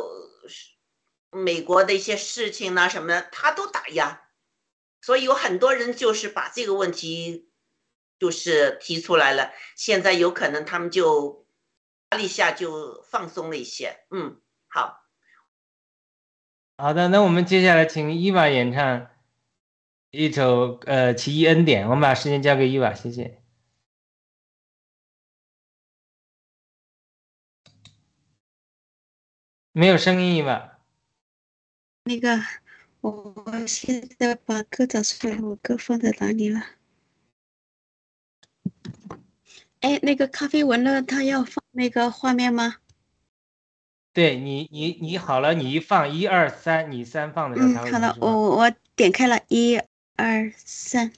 [1.30, 4.24] 美国的一些事情呢什么的，他都打压，
[5.01, 7.47] 所以有很多人就是把这个问题。
[8.22, 11.47] 就是提出来了，现在有可能他们就
[12.11, 14.05] 压力下就放松了一些。
[14.11, 15.07] 嗯，好，
[16.78, 19.09] 好的，那我们接下来请伊娃演唱
[20.11, 23.41] 一首呃《奇异恩典》，我们把时间交给伊娃，谢谢。
[29.72, 30.78] 没有声音吧？
[32.03, 32.39] 那个，
[32.99, 36.61] 我我现在把歌找出来，我歌放在哪里了？
[39.82, 42.75] 哎，那个咖啡闻了，他要放那个画面吗？
[44.13, 49.79] 对你，你你好了，你一放一二三，你三放的时候嗯，它会好了，我我我点开了，一
[50.15, 51.11] 二三。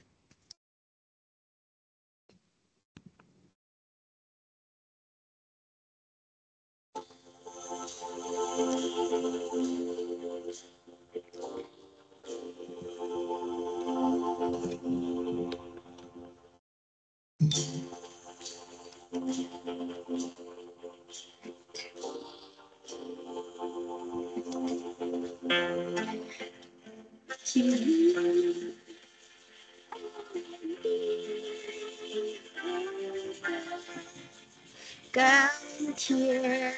[35.14, 35.48] 感
[35.96, 36.74] 天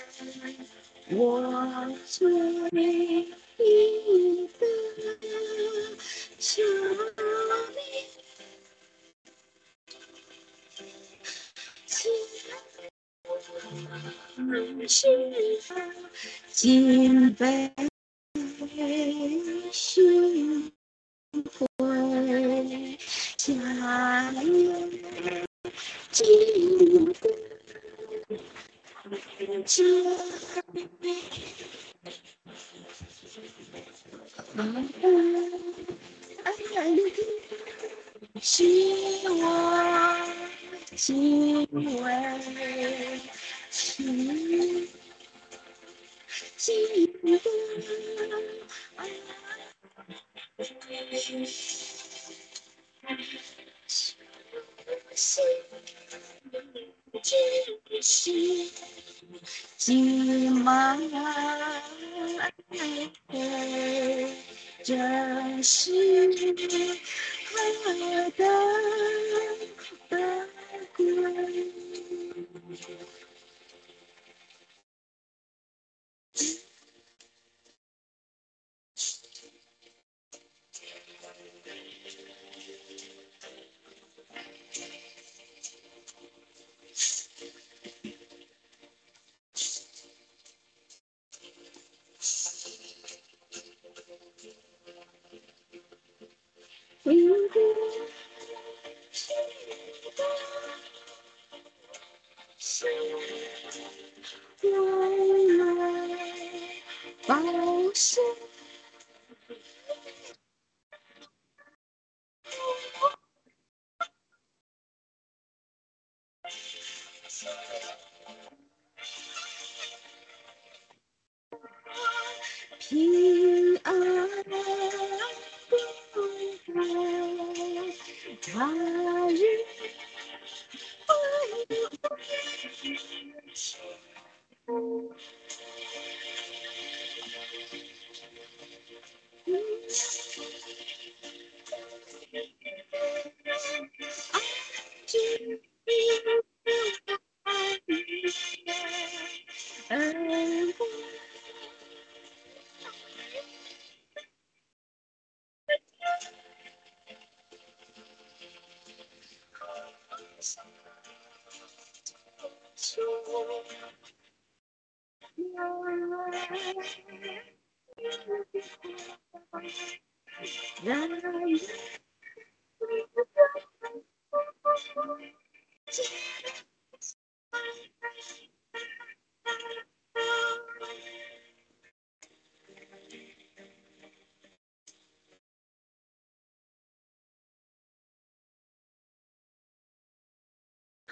[1.09, 2.29] 我最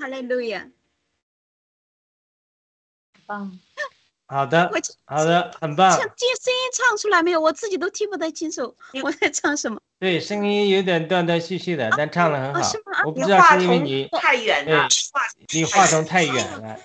[0.05, 0.69] 哈利路亚！
[3.25, 3.59] 棒，
[4.27, 4.71] 好的，
[5.07, 6.01] 好的，很棒唱。
[6.15, 7.41] 这声音唱出来没有？
[7.41, 9.81] 我自己都听不太清楚你我在唱什么。
[9.99, 13.03] 对，声音有点断断续续的，但唱的很好哦是吗。
[13.07, 14.87] 我不知道是因为你太远了，
[15.55, 16.79] 你话筒太远了。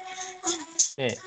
[0.95, 1.19] 对，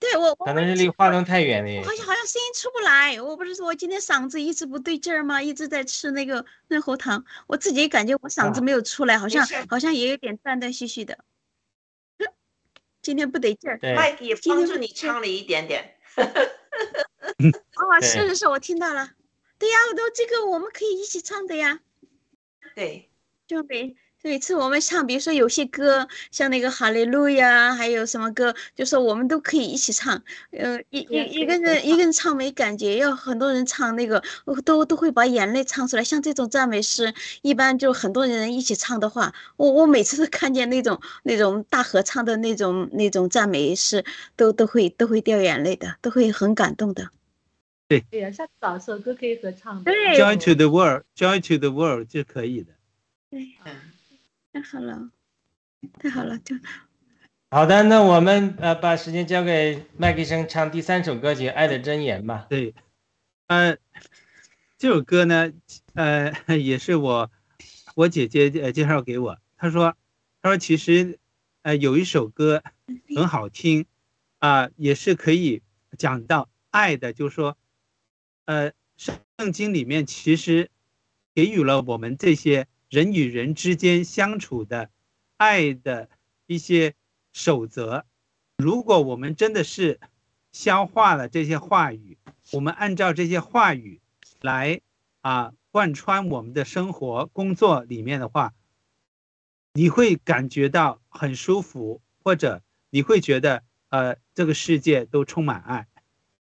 [0.00, 1.92] 对我，我可能是离化妆太远了也好。
[1.92, 5.42] 像好像声音出不来，我不是说我今天嗓子一直不对劲儿吗？
[5.42, 11.18] 一直在吃那个润喉糖，我自己感觉我嗓子啊没有出来，好像好像也有点断断续续的。
[13.02, 13.78] 今天不得劲儿。
[13.78, 15.96] 对，麦克也帮助你唱了一点点。
[16.16, 19.10] 哦，是是是，我听到了。
[19.58, 21.80] 对呀，我都这个我们可以一起唱的呀，
[22.74, 23.10] 对，
[23.46, 30.22] 就每每次我们唱，比如说有些歌，像那个《哈利路亚》，还有什么歌，就说我们都可以一起唱。
[30.50, 34.22] 呃，一一一个人一个人唱没感觉，要很多人唱那个，
[34.66, 36.04] 都都会把眼泪唱出来。
[36.04, 44.04] 像这种赞美诗，一般就很多人一起唱的话，我我每次都看见那种那种大合唱的那种那种赞美诗，
[44.36, 47.08] 都都会都会掉眼泪的，都会很感动的。
[47.88, 49.90] 对对呀，下次找首歌可以合唱的。
[49.90, 52.74] 对，Joy to the world，Joy to the world 就可以的。
[53.30, 53.48] 对。
[54.52, 55.10] 太好了，
[56.00, 56.56] 太好了，就
[57.50, 57.84] 好的。
[57.84, 62.46] 那我们呃把时间交给麦克医生唱第三首歌曲《爱的箴言》吧。
[62.50, 62.74] 对，
[63.46, 63.76] 呃，
[64.76, 65.52] 这首歌呢，
[65.94, 67.30] 呃，也是我
[67.94, 69.38] 我姐姐呃介绍给我。
[69.56, 69.96] 她说，
[70.42, 71.20] 她说其实
[71.62, 72.64] 呃有一首歌
[73.14, 73.86] 很好听
[74.40, 75.62] 啊，也是可以
[75.96, 77.56] 讲到爱的，就是说，
[78.46, 80.70] 呃，圣经里面其实
[81.36, 82.66] 给予了我们这些。
[82.90, 84.90] 人与人之间相处的
[85.36, 86.10] 爱的
[86.46, 86.94] 一些
[87.32, 88.04] 守则，
[88.56, 90.00] 如果我们真的是
[90.50, 92.18] 消化了这些话语，
[92.50, 94.00] 我们按照这些话语
[94.40, 94.80] 来
[95.20, 98.54] 啊贯穿我们的生活、工作里面的话，
[99.74, 102.60] 你会感觉到很舒服，或者
[102.90, 105.86] 你会觉得呃这个世界都充满爱。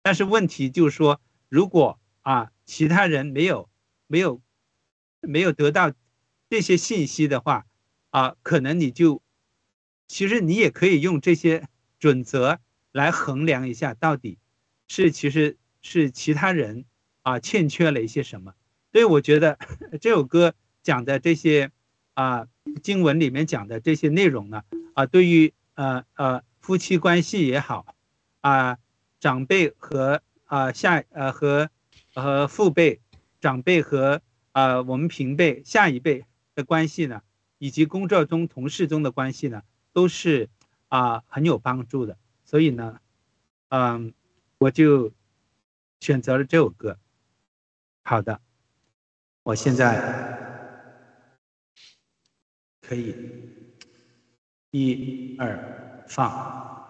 [0.03, 3.71] 但是问题就是说，如果啊其他人没有
[4.09, 4.43] 没有
[5.21, 5.93] 没有得到。
[6.53, 7.65] 这些信息的话，
[8.11, 9.23] 啊，可能你就，
[10.07, 11.67] 其实你也可以用这些
[11.99, 12.61] 准则
[12.93, 14.37] 来衡量一下，到底
[14.87, 16.85] 是其实是其他人
[17.23, 18.53] 啊欠缺了一些什么。
[18.93, 19.59] 所以我觉得
[19.99, 21.71] 这首歌讲的这些
[22.13, 22.47] 啊
[22.83, 27.97] 经文里面讲的这些内容呢，啊，对于呃呃夫妻关系也好，
[28.43, 28.77] 啊
[29.21, 31.71] 长辈和啊下呃和
[32.13, 33.01] 和父辈、
[33.41, 36.27] 长辈和啊我们平辈下一辈。
[36.55, 37.23] 的关系呢，
[37.59, 40.49] 以及工作中同事中的关系呢，都是
[40.89, 42.19] 啊很有帮助的。
[42.45, 43.01] 所以呢，
[43.69, 44.13] 嗯，
[44.59, 45.13] 我就
[46.01, 46.99] 选择了这首歌。
[48.05, 48.41] 好的，
[49.43, 50.91] 我现在
[52.81, 53.15] 可以
[54.71, 56.82] 一二放。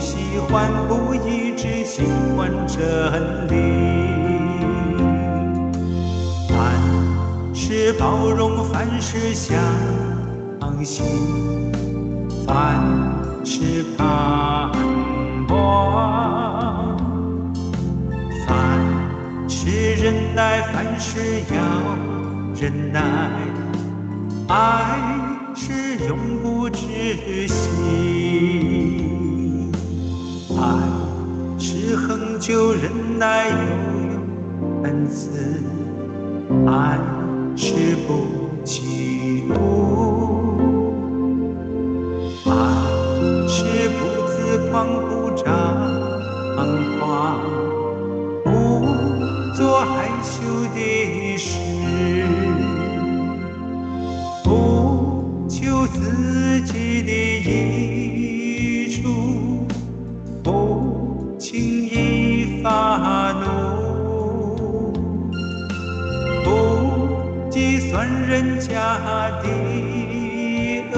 [0.00, 2.02] 喜欢，不一直喜
[2.36, 3.54] 欢真理。
[6.48, 6.58] 凡，
[7.54, 9.58] 事包容；凡事相
[10.82, 11.04] 信；
[12.46, 12.80] 凡
[13.44, 14.72] 事盼
[15.48, 16.96] 望；
[18.46, 18.50] 凡
[19.48, 21.56] 事忍耐；凡事要
[22.58, 23.00] 忍耐。
[24.48, 24.98] 爱，
[25.54, 28.09] 是永不止息。
[32.40, 34.14] 就忍耐又有
[34.84, 35.62] 恩慈，
[36.66, 36.98] 爱
[37.54, 38.08] 是不
[38.64, 39.52] 嫉妒，
[42.46, 42.50] 爱
[43.46, 45.09] 是不自狂。
[68.30, 68.70] 人家
[69.42, 69.48] 的
[70.92, 70.94] 恶，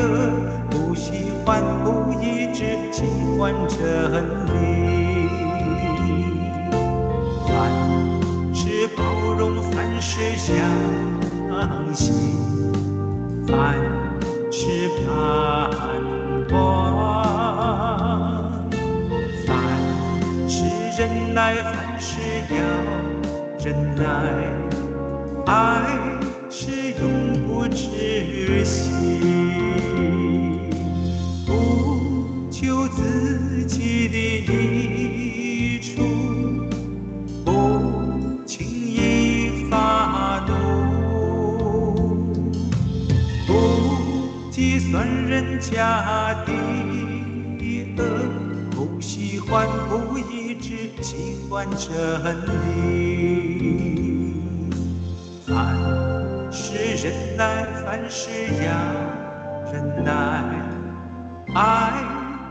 [0.68, 3.04] 不喜欢不义，只喜
[3.38, 3.80] 欢真
[4.48, 4.52] 理。
[7.48, 7.50] 凡
[8.54, 9.02] 事包
[9.32, 10.52] 容，凡事相
[11.94, 12.12] 信，
[13.48, 13.80] 凡
[14.50, 15.10] 事盼
[16.52, 16.60] 望，
[19.46, 19.48] 凡
[20.46, 20.54] 事
[20.98, 22.20] 忍耐，凡事
[22.50, 22.56] 要
[23.64, 24.04] 忍耐，
[25.46, 26.11] 爱。
[28.52, 28.90] 止息，
[31.46, 31.50] 不
[32.50, 36.02] 求自己的益处，
[37.46, 37.48] 不
[38.44, 40.52] 轻易发怒，
[43.46, 43.50] 不
[44.50, 46.52] 计算人家的
[47.96, 48.00] 恶，
[48.70, 51.88] 不喜欢不义之喜欢真
[52.68, 54.34] 理。
[55.48, 56.21] 爱
[57.02, 58.30] 忍耐，凡事
[58.64, 58.72] 要
[59.72, 60.12] 忍耐，
[61.52, 61.58] 爱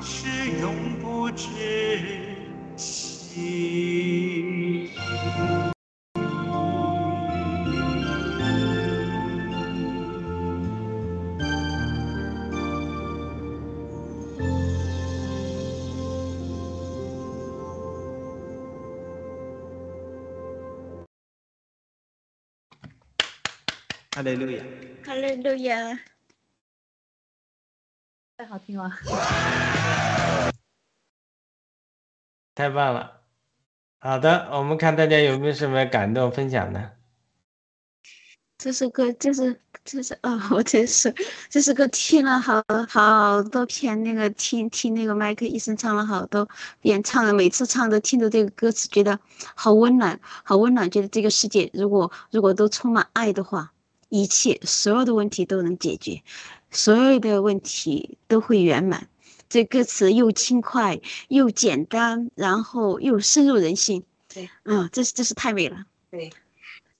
[0.01, 0.27] 是
[0.59, 1.47] 永不止
[2.75, 4.89] 息。
[24.21, 24.63] 哈利路亚。
[25.03, 25.99] 哈利路亚。
[28.37, 28.91] 太好听了。
[32.53, 33.23] 太棒了。
[33.99, 36.91] 好的，我们看大家有没有什么感动分享呢？
[38.59, 41.11] 这首歌就是就是啊、 我真是
[41.49, 46.47] 这首歌听了好好多遍，那个听听那个麦克医生唱了好多
[46.79, 49.19] 遍，唱了每次唱都听着这个歌词，觉得
[49.55, 50.91] 好温暖，好温暖。
[50.91, 53.73] 觉得这个世界如果如果都充满爱的话，
[54.11, 56.21] 一切所有的问题都能解决，
[56.69, 59.07] 所有的问题都会圆满。
[59.47, 60.99] 这歌词又轻快
[61.29, 64.03] 又简单，然后又深入人心。
[64.27, 65.85] 对，嗯，这是这是太美了。
[66.09, 66.29] 对，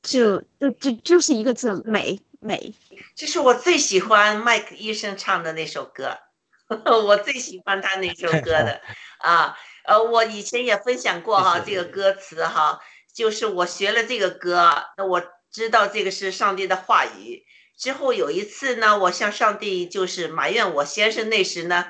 [0.01, 2.73] 就就就就是一个字美美。
[3.13, 6.17] 这是我最喜欢麦克医生唱的那首歌，
[7.05, 8.81] 我最喜欢他那首歌的
[9.19, 9.53] 啊。
[9.83, 12.79] 呃，我以前也分享过哈，这个歌词哈，
[13.13, 15.21] 就是我学了这个歌，那我
[15.51, 17.43] 知道这个是上帝的话语。
[17.77, 21.87] 之后有一次呢，我向上帝就是埋怨我先生那时呢，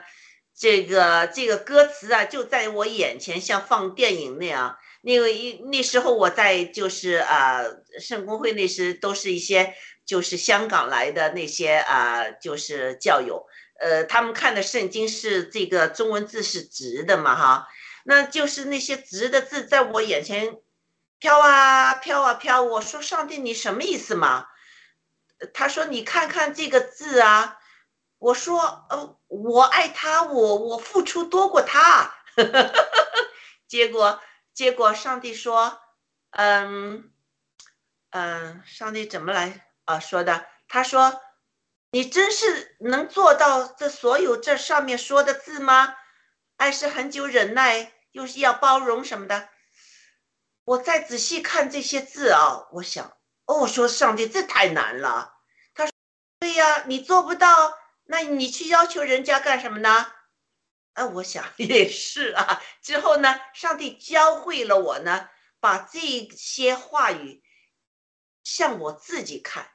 [0.57, 4.77] 这个这个歌词啊就在我眼前，像放电影那样。
[5.03, 7.63] 那个一那时候我在就是啊
[7.99, 9.73] 圣公会那时都是一些
[10.05, 13.47] 就是香港来的那些啊就是教友，
[13.79, 17.67] 呃他们看的圣经是这个中文字是直的嘛哈，
[18.05, 20.55] 那就是那些直的字在我眼前
[21.21, 24.47] 飘啊飘啊飘，我说上帝你什么意思嘛？
[25.53, 27.59] 他说你看看这个字啊，
[28.17, 32.11] 我说呃我爱他，我我付出多过他，
[33.69, 34.19] 结果。
[34.53, 35.79] 结果上帝说
[36.31, 37.09] ：“嗯，
[38.09, 40.45] 嗯，上帝怎么来啊说的？
[40.67, 41.21] 他说
[41.91, 45.95] ：‘你真是能做到这所有这上面说的字吗？
[46.57, 49.47] 爱是很久忍耐，又是要包容什么的。’
[50.71, 55.33] 我再仔细看这些字啊，我想，哦，说上帝这太难了。
[55.73, 55.91] 他说
[56.39, 60.13] ：‘对呀，你做不到，那你去要求人家干什么呢？’
[60.93, 62.61] 哎，我想 也是啊。
[62.81, 65.27] 之后呢，上帝教会了我呢，
[65.59, 65.99] 把这
[66.37, 67.43] 些话语
[68.45, 69.69] 向我自己看。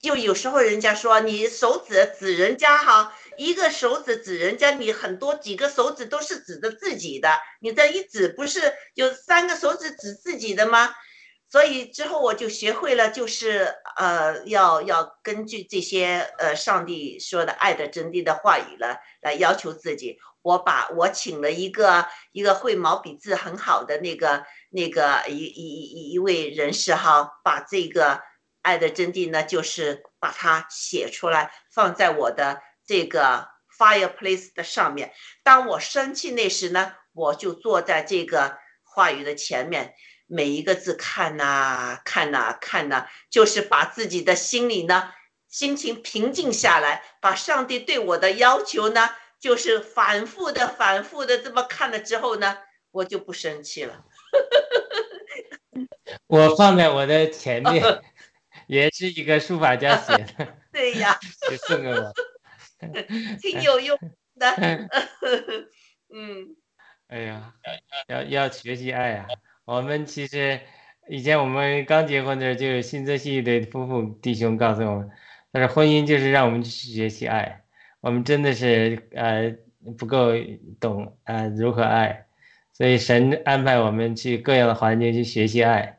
[0.00, 7.30] 就有时候人家说你手指指人家哈，一个手指指人家，你很多几个手指都是指的自己的。
[7.60, 10.94] 你这一指不是有三个手指指自己的吗？
[11.48, 20.18] 所以之后我就学会了，就是呃，要要根据这些呃上帝说的爱的真谛的话语了，来要求自己。
[20.42, 28.20] 我把我请了一个一个会毛笔字很好的那个那个一一一一位人士哈，把这个
[28.66, 33.46] 爱的真谛呢，就是把它写出来，放在我的这个
[33.78, 35.12] fireplace 的上面。
[35.44, 39.94] 当我生气那时呢，我就坐在这个话语的前面，
[40.26, 45.12] 每一个字看呐看呐看呐，就是把自己的心里呢
[45.48, 49.08] 心情平静下来，把上帝对我的要求呢。
[49.38, 52.56] 就是反复的、反复的这么看了之后呢，
[52.90, 54.02] 我就不生气了。
[56.26, 57.84] 我放在我的前面，
[58.66, 60.48] 也是一个书法家写的。
[60.72, 61.18] 对呀，
[61.50, 62.12] 就送给我，
[63.40, 63.98] 挺有用
[64.38, 64.46] 的。
[66.12, 66.56] 嗯，
[67.08, 67.54] 哎呀，
[68.08, 69.26] 要要学习爱啊！
[69.64, 70.60] 我们其实
[71.08, 75.10] 以前我们刚结婚的时候，就有新泽西一对夫妇弟兄告诉我们，
[75.50, 77.62] 但是婚姻就是让我们去学习爱。
[78.00, 79.56] 我们真的是呃
[79.98, 80.32] 不够
[80.78, 82.26] 懂呃如何爱，
[82.72, 85.98] 所以神安排我们去各样的环境去学习爱。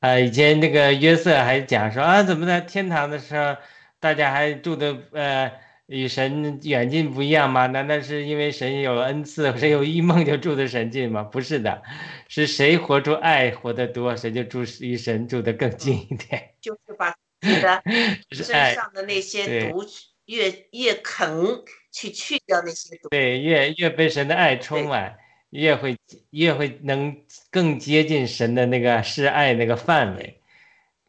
[0.00, 3.56] 呃，以前那个约瑟还讲说啊，怎么在天堂的时候，
[3.98, 5.50] 大家还住的呃
[5.86, 7.66] 与神远近不一样吗？
[7.66, 11.22] 难道是因为神有恩赐，谁有一梦就住的神近吗？
[11.24, 11.82] 不是的，
[12.28, 16.50] 是谁活出爱活得多，谁就住与神住的更近一点。
[16.60, 17.82] 就是把自己的
[18.30, 19.84] 身，上的那些毒
[20.26, 25.16] 越越啃去去掉那些毒，对，越越被神的爱充满，
[25.50, 25.96] 越会
[26.30, 27.16] 越会能
[27.50, 30.40] 更接近神的那个示爱那个范围。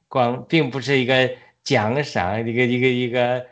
[0.07, 3.45] 光并不是一个奖赏，一个一个一个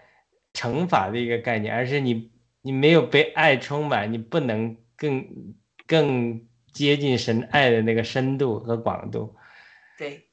[0.54, 2.32] 惩罚的一个概念，而是你
[2.64, 9.36] 你没有被爱充满，你不能更更接近神爱的那个深度和广度。
[10.00, 10.28] 对，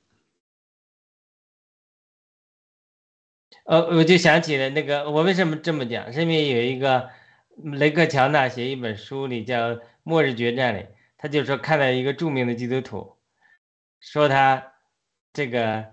[3.66, 6.10] 呃，我就想起了那个，我为什么这么讲？
[6.10, 7.10] 是因为有一个
[7.62, 9.72] 雷克乔纳写一本书里叫
[10.04, 10.86] 《末日决战》里，
[11.18, 13.16] 他就说看到一个著名的基督徒，
[13.98, 14.72] 说他
[15.32, 15.86] 这个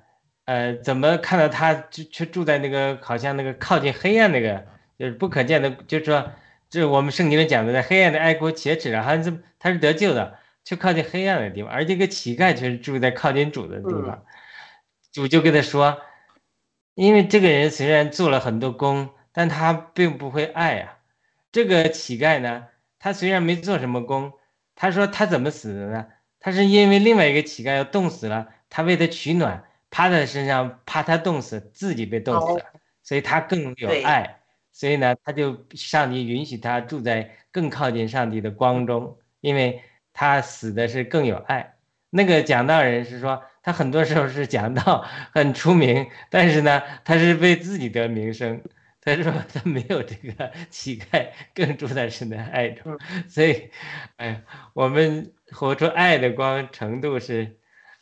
[0.46, 4.68] 呃怎么看到他就却住在那个好像那个靠近黑暗那个
[5.00, 6.32] 就是不可见的，就是说
[6.70, 14.24] 这我们圣经里讲的，在黑暗的爱国且耻，好像是他是得救的，却靠近黑暗的地方，而这个乞丐却是住在靠近主的地方。
[15.12, 16.02] 主就跟他说。
[16.94, 20.98] 因为这个人虽然做了很多工，但他并不会爱啊。
[21.50, 22.68] 这个乞丐呢，
[23.02, 24.32] 他虽然没做什么工，
[24.76, 26.06] 他说他怎么死的呢？
[26.40, 32.66] 他是因为另外一个乞丐要冻死了，他为他取暖，趴在身上，怕他冻死，自己被冻死了，
[33.02, 34.38] 所以他更有爱。
[34.72, 39.82] 所以呢，他就上帝允许他住在更靠近上帝的光中，因为
[40.14, 41.74] 他死的是更有爱。
[42.12, 48.62] 那个讲道人是说，他很多时候是讲道 很出名，但是呢，他是为自己得名声。
[49.02, 53.72] 他说他没有这个 乞丐更住在神的爱中， 所以，
[54.18, 54.44] 哎，
[54.74, 57.58] 我们活出爱的光程度是，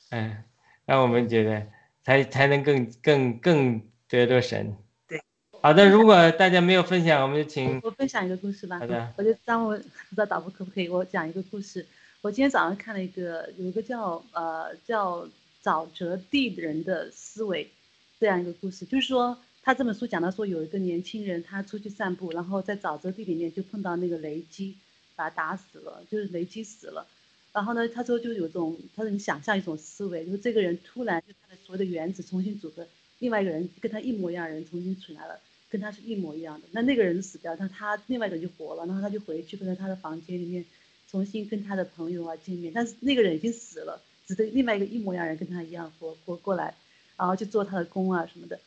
[0.09, 0.43] 哎，
[0.85, 1.67] 让我们觉得
[2.03, 4.75] 才才能更更更得着神。
[5.07, 5.23] 对，
[5.61, 8.79] 好的，如果大家没有分享，我们就请我分享一个故事吧。
[8.79, 11.85] 好的我就当我不知道导播可不可以，我讲一个故事。
[12.21, 15.25] 我今天早上看了一个，有一个叫呃叫
[15.63, 17.71] 沼泽地人的思维
[18.19, 19.37] 这样一个故事，就是说
[19.69, 24.75] 他这本书讲到说有一个年轻人他出去散步，然后在沼泽地里面就碰到那个雷击，
[25.15, 27.05] 把他打死了，就是雷击死了。
[27.53, 32.87] 然后呢，他说就有种，他说你想象一种思维，就是这个人突然就他的所有的原子重新组合，
[33.19, 35.39] 另外一个人跟他一模一样的人重新出来了。
[35.69, 40.65] 跟他是一模一样的，那那个人死掉，但他另外一个人就活了，然后他就回去，在他的房间里面
[41.11, 46.73] 重新跟他的朋友啊见面，但是那个人已经死了，只是另外一个一模一样人跟他一样活活过来，
[47.17, 48.59] 然后去做他的工啊什么的，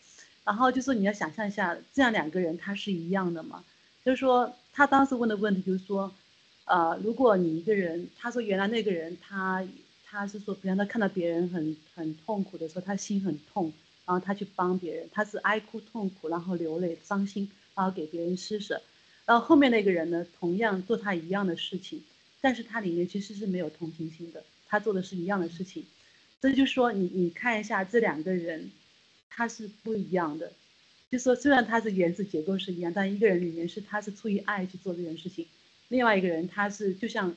[0.44, 3.64] 然后就说你要想象一下，这样两个人他是一样的吗？
[4.04, 6.12] 就是说他当时问的问题就是说，
[6.64, 9.66] 呃，如果你一个人，他说原来那个人他
[10.04, 13.72] 他是说，比方他看到别人很很痛苦的时候，他心很痛。
[14.04, 18.82] 然后他去帮别人，他是哀哭痛苦，然后流泪伤心，然后给别人施舍。
[19.24, 22.02] 然后后面那个人呢，同样做他一样的事情，
[22.40, 25.86] 但是他里面其实是没有同情心的，他做的是一样的事情。
[26.40, 28.72] 这就说，你你看一下这两个人，
[29.34, 30.52] 他是不一样的。
[31.10, 35.46] 就说虽然他是原子结构是一样，但一个人里面是他是出于爱去做这件事情，
[35.88, 37.34] 另外一个人他是就像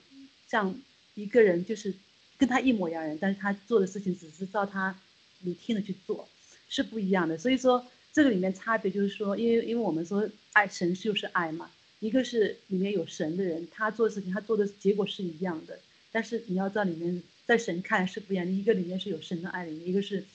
[0.48, 0.80] 像
[1.14, 1.94] 一个人就是
[2.38, 5.00] 跟他一模一样人，但是他做的事情只是照他
[5.40, 6.28] 你听的去做。
[6.68, 11.70] 是不一样的，所以说这个里面差别就是说，因为因为我们说爱神就是爱嘛，
[12.00, 15.80] 一个是里面有神的人，他做的事情他做的结果是一样的，
[16.12, 20.26] 但是你要知道里面在神看来是不一样的，一个里面是有神的爱里面，一个是，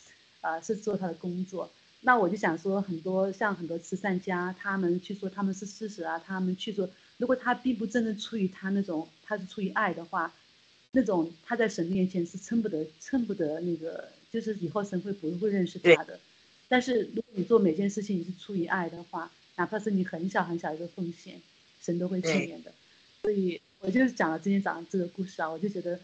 [0.41, 1.71] 呃是做他的工作。
[2.01, 6.89] 那我就想说，很多像很多慈善家，他们去说他们是事实啊，他们去做，
[7.19, 10.33] 如果他并不真正出于他那种他是出于爱的话，
[10.93, 14.09] 那种他在神面前是称不得称不得那个。
[14.33, 16.21] 就是以后神会不会认识他的，
[16.69, 21.41] 但是如果你做每件事情你是出于爱的话，哪怕是你很小很小一个奉献，
[21.81, 22.73] 神都会纪念的。
[23.23, 25.99] 所以我就是讲了今天早上这个故事啊，我就觉得，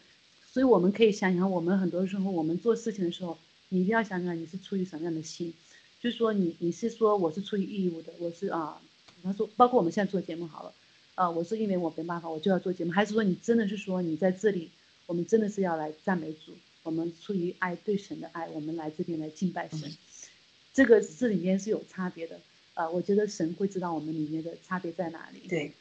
[0.53, 5.55] 所以我们可以想想，我们很多时候我们做事情的时候，你一定要想想你是出于什么样的心，
[6.01, 8.81] 就是说你你是说我是出于义务的，我是啊，
[9.17, 10.73] 比方说包括我们现在做节目好了，
[11.15, 14.71] 啊，我是因为我没办法我就要做节目，还是说你真的是说你在这里，
[15.07, 16.53] 我们真的是要来赞美主。
[16.83, 19.93] 我们出于爱对神的爱，我们来这边来敬拜神，
[20.73, 22.39] 这个这里面是有差别的。
[22.75, 25.49] 啊，我觉得神会知道我们里面的差别在哪里。
[25.49, 25.73] 对，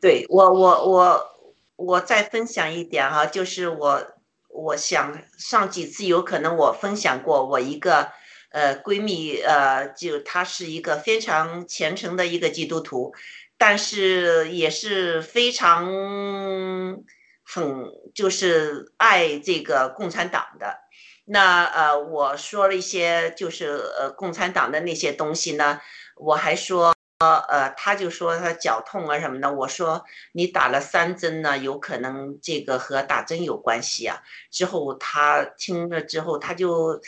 [0.00, 1.30] 对我我我
[1.76, 4.15] 我再分享一点哈，就是我
[4.56, 8.10] 我想上几次有可能我分享过我一个
[8.50, 13.12] 呃闺蜜呃，就她是一个非常虔诚的一个基督徒，
[13.58, 17.04] 但是也是非常。
[17.48, 20.80] 很就是爱这个共产党的，
[21.26, 25.80] 那呃我说了一些就是呃共产党的那些东西呢，
[26.16, 26.95] 我还说。
[27.18, 29.50] 呃呃，他就说他脚痛啊什么的。
[29.50, 34.22] 我说你打了三针呢，有可能这个和打针有关系啊。
[34.50, 37.00] 之后他听了之后，他就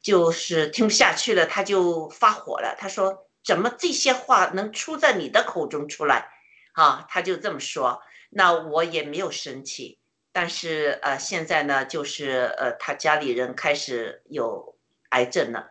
[0.00, 2.74] 就是听不下去了，他就发火了。
[2.76, 6.28] 他说怎么这些话能出在你的口中出来？
[6.72, 8.02] 啊，他就这么说。
[8.30, 10.00] 那我也没有生气，
[10.32, 14.76] 但是呃，现在呢，就是呃，他家里人开始有
[15.10, 15.70] 癌症了。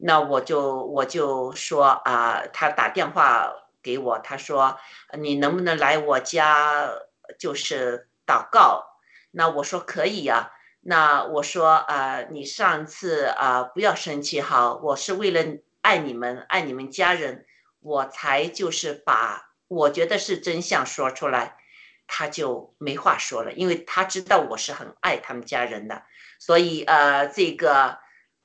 [0.00, 4.78] 那我就我就说啊，他打电话给我，他说
[5.18, 6.88] 你能不能来我家，
[7.36, 8.84] 就是祷告。
[9.32, 10.52] 那我说可以呀。
[10.82, 15.42] 那我说啊，你上次啊不要生气哈，我是为了
[15.82, 17.44] 爱你们，爱你们家人，
[17.80, 21.56] 我才就是把我觉得是真相说出来，
[22.06, 26.04] 他就没话说了，因为他知道我是很爱他们家人的，
[26.38, 27.98] 所以呃这个。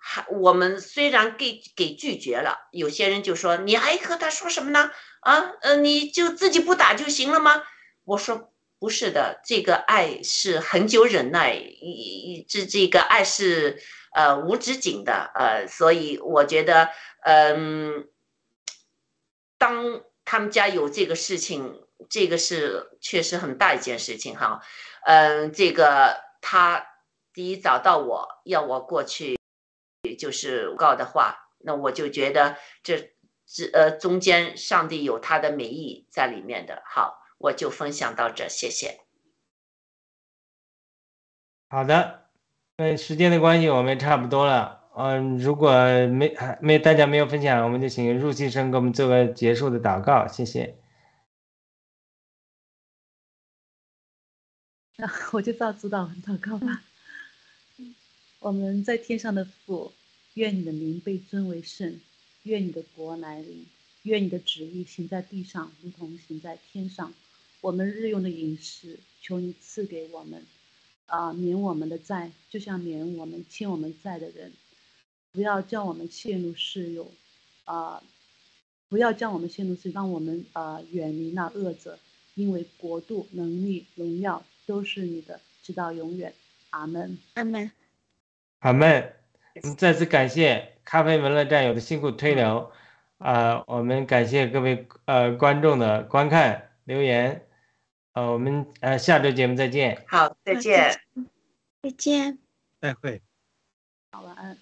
[0.05, 4.91] 还我们虽然给给拒绝了，有些人就说你还和他说什么呢？
[5.21, 7.63] 啊，呃，你就自己不打就行了吗？
[8.03, 13.81] 我说不是的，这个爱是很久忍耐，一这这个爱是
[14.11, 16.89] 呃无止境的，呃，所以我觉得，
[17.21, 18.05] 嗯，
[19.57, 24.59] 当他们家有这个事情，这个是确实很大一件事情哈，
[25.05, 26.85] 嗯，这个他
[27.33, 29.39] 第一找到我要我过去。
[30.19, 36.83] 就是告的话，那我就觉得这这呃中间上帝有他的美意在里面的。
[36.85, 38.99] 好，我就分享到这，谢谢。
[41.69, 42.25] 好的，
[42.75, 44.89] 嗯，时间的关系，我们差不多了。
[44.95, 45.71] 嗯，如果
[46.11, 50.77] 没还没大家没有分享，我们就请入戏生给我们做个结束的祷告，谢谢。
[54.97, 56.81] 那 我就照主导文祷告吧。
[58.43, 59.93] 我们在天上的父，
[60.33, 62.01] 愿你的名被尊为圣，
[62.43, 63.65] 愿你的国来临，
[64.01, 67.13] 愿你的旨意行在地上，如同行在天上。
[67.61, 70.45] 我们日用的饮食，求你赐给我们，
[71.05, 74.51] 啊，免我们的债，就像免我们欠我们债的人。
[75.31, 77.09] 不要叫我们陷入试诱，
[77.63, 78.03] 啊，
[78.89, 81.97] 不要叫我们陷入试，让我们啊远离那恶者，
[82.35, 86.33] 因为国度、能力、荣耀都是你的，直到永远。
[86.71, 87.17] 阿门。
[87.35, 87.71] 阿门。
[88.63, 89.13] 好们，
[89.77, 92.71] 再次感谢咖啡文乐战友的辛苦推流，
[93.17, 97.45] 啊，我们感谢各位呃观众的观看留言，
[98.13, 100.01] 呃，我们呃下周节目再见。
[100.07, 100.97] 好，再见。
[101.81, 102.39] 再见。
[102.79, 103.21] 再会。
[104.13, 104.57] 好，晚安。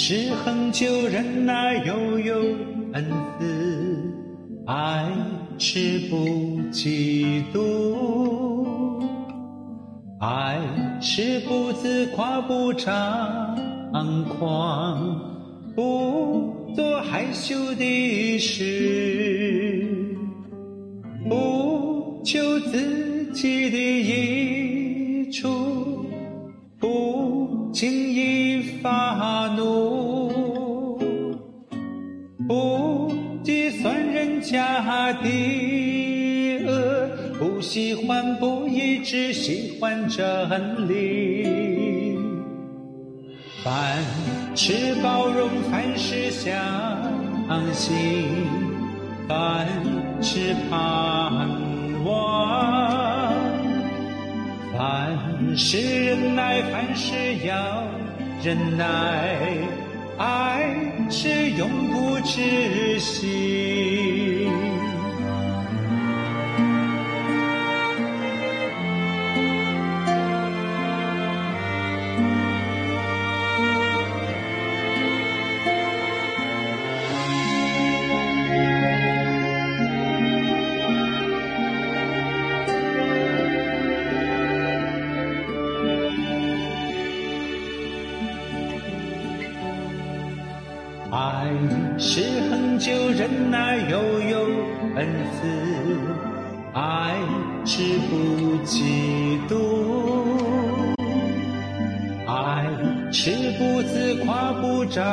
[0.00, 2.36] 是恒久忍耐，又有
[2.92, 3.04] 恩
[3.36, 3.44] 慈；
[4.64, 5.04] 爱
[5.58, 6.16] 是不
[6.70, 9.02] 嫉妒；
[10.20, 10.60] 爱
[11.00, 13.56] 是不自夸，不张
[14.38, 15.20] 狂，
[15.74, 20.14] 不做害羞的事，
[21.28, 25.48] 不求自己的益处，
[34.50, 35.28] 家的
[36.66, 42.16] 恶，不喜欢不义，只喜欢真理。
[43.62, 44.02] 凡
[44.54, 46.50] 事包容，凡事相
[47.72, 47.94] 信，
[49.28, 49.66] 凡
[50.22, 51.48] 事盼
[52.04, 53.32] 望，
[54.72, 55.76] 凡事
[56.06, 57.14] 忍耐，凡事
[57.46, 57.84] 要
[58.42, 59.36] 忍耐，
[60.16, 60.74] 爱
[61.10, 64.37] 是永不止息。
[93.28, 94.38] 恒久忍耐，又有
[94.96, 95.46] 恩慈；
[96.72, 97.14] 爱
[97.64, 99.52] 是不嫉妒；
[102.26, 102.64] 爱
[103.12, 105.04] 是不自夸不张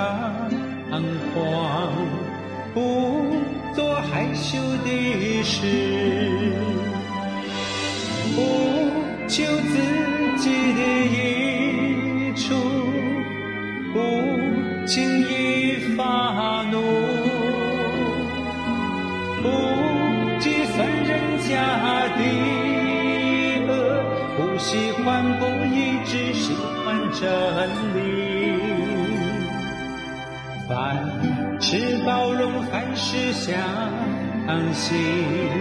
[33.15, 33.55] 只想
[34.45, 35.54] 安心。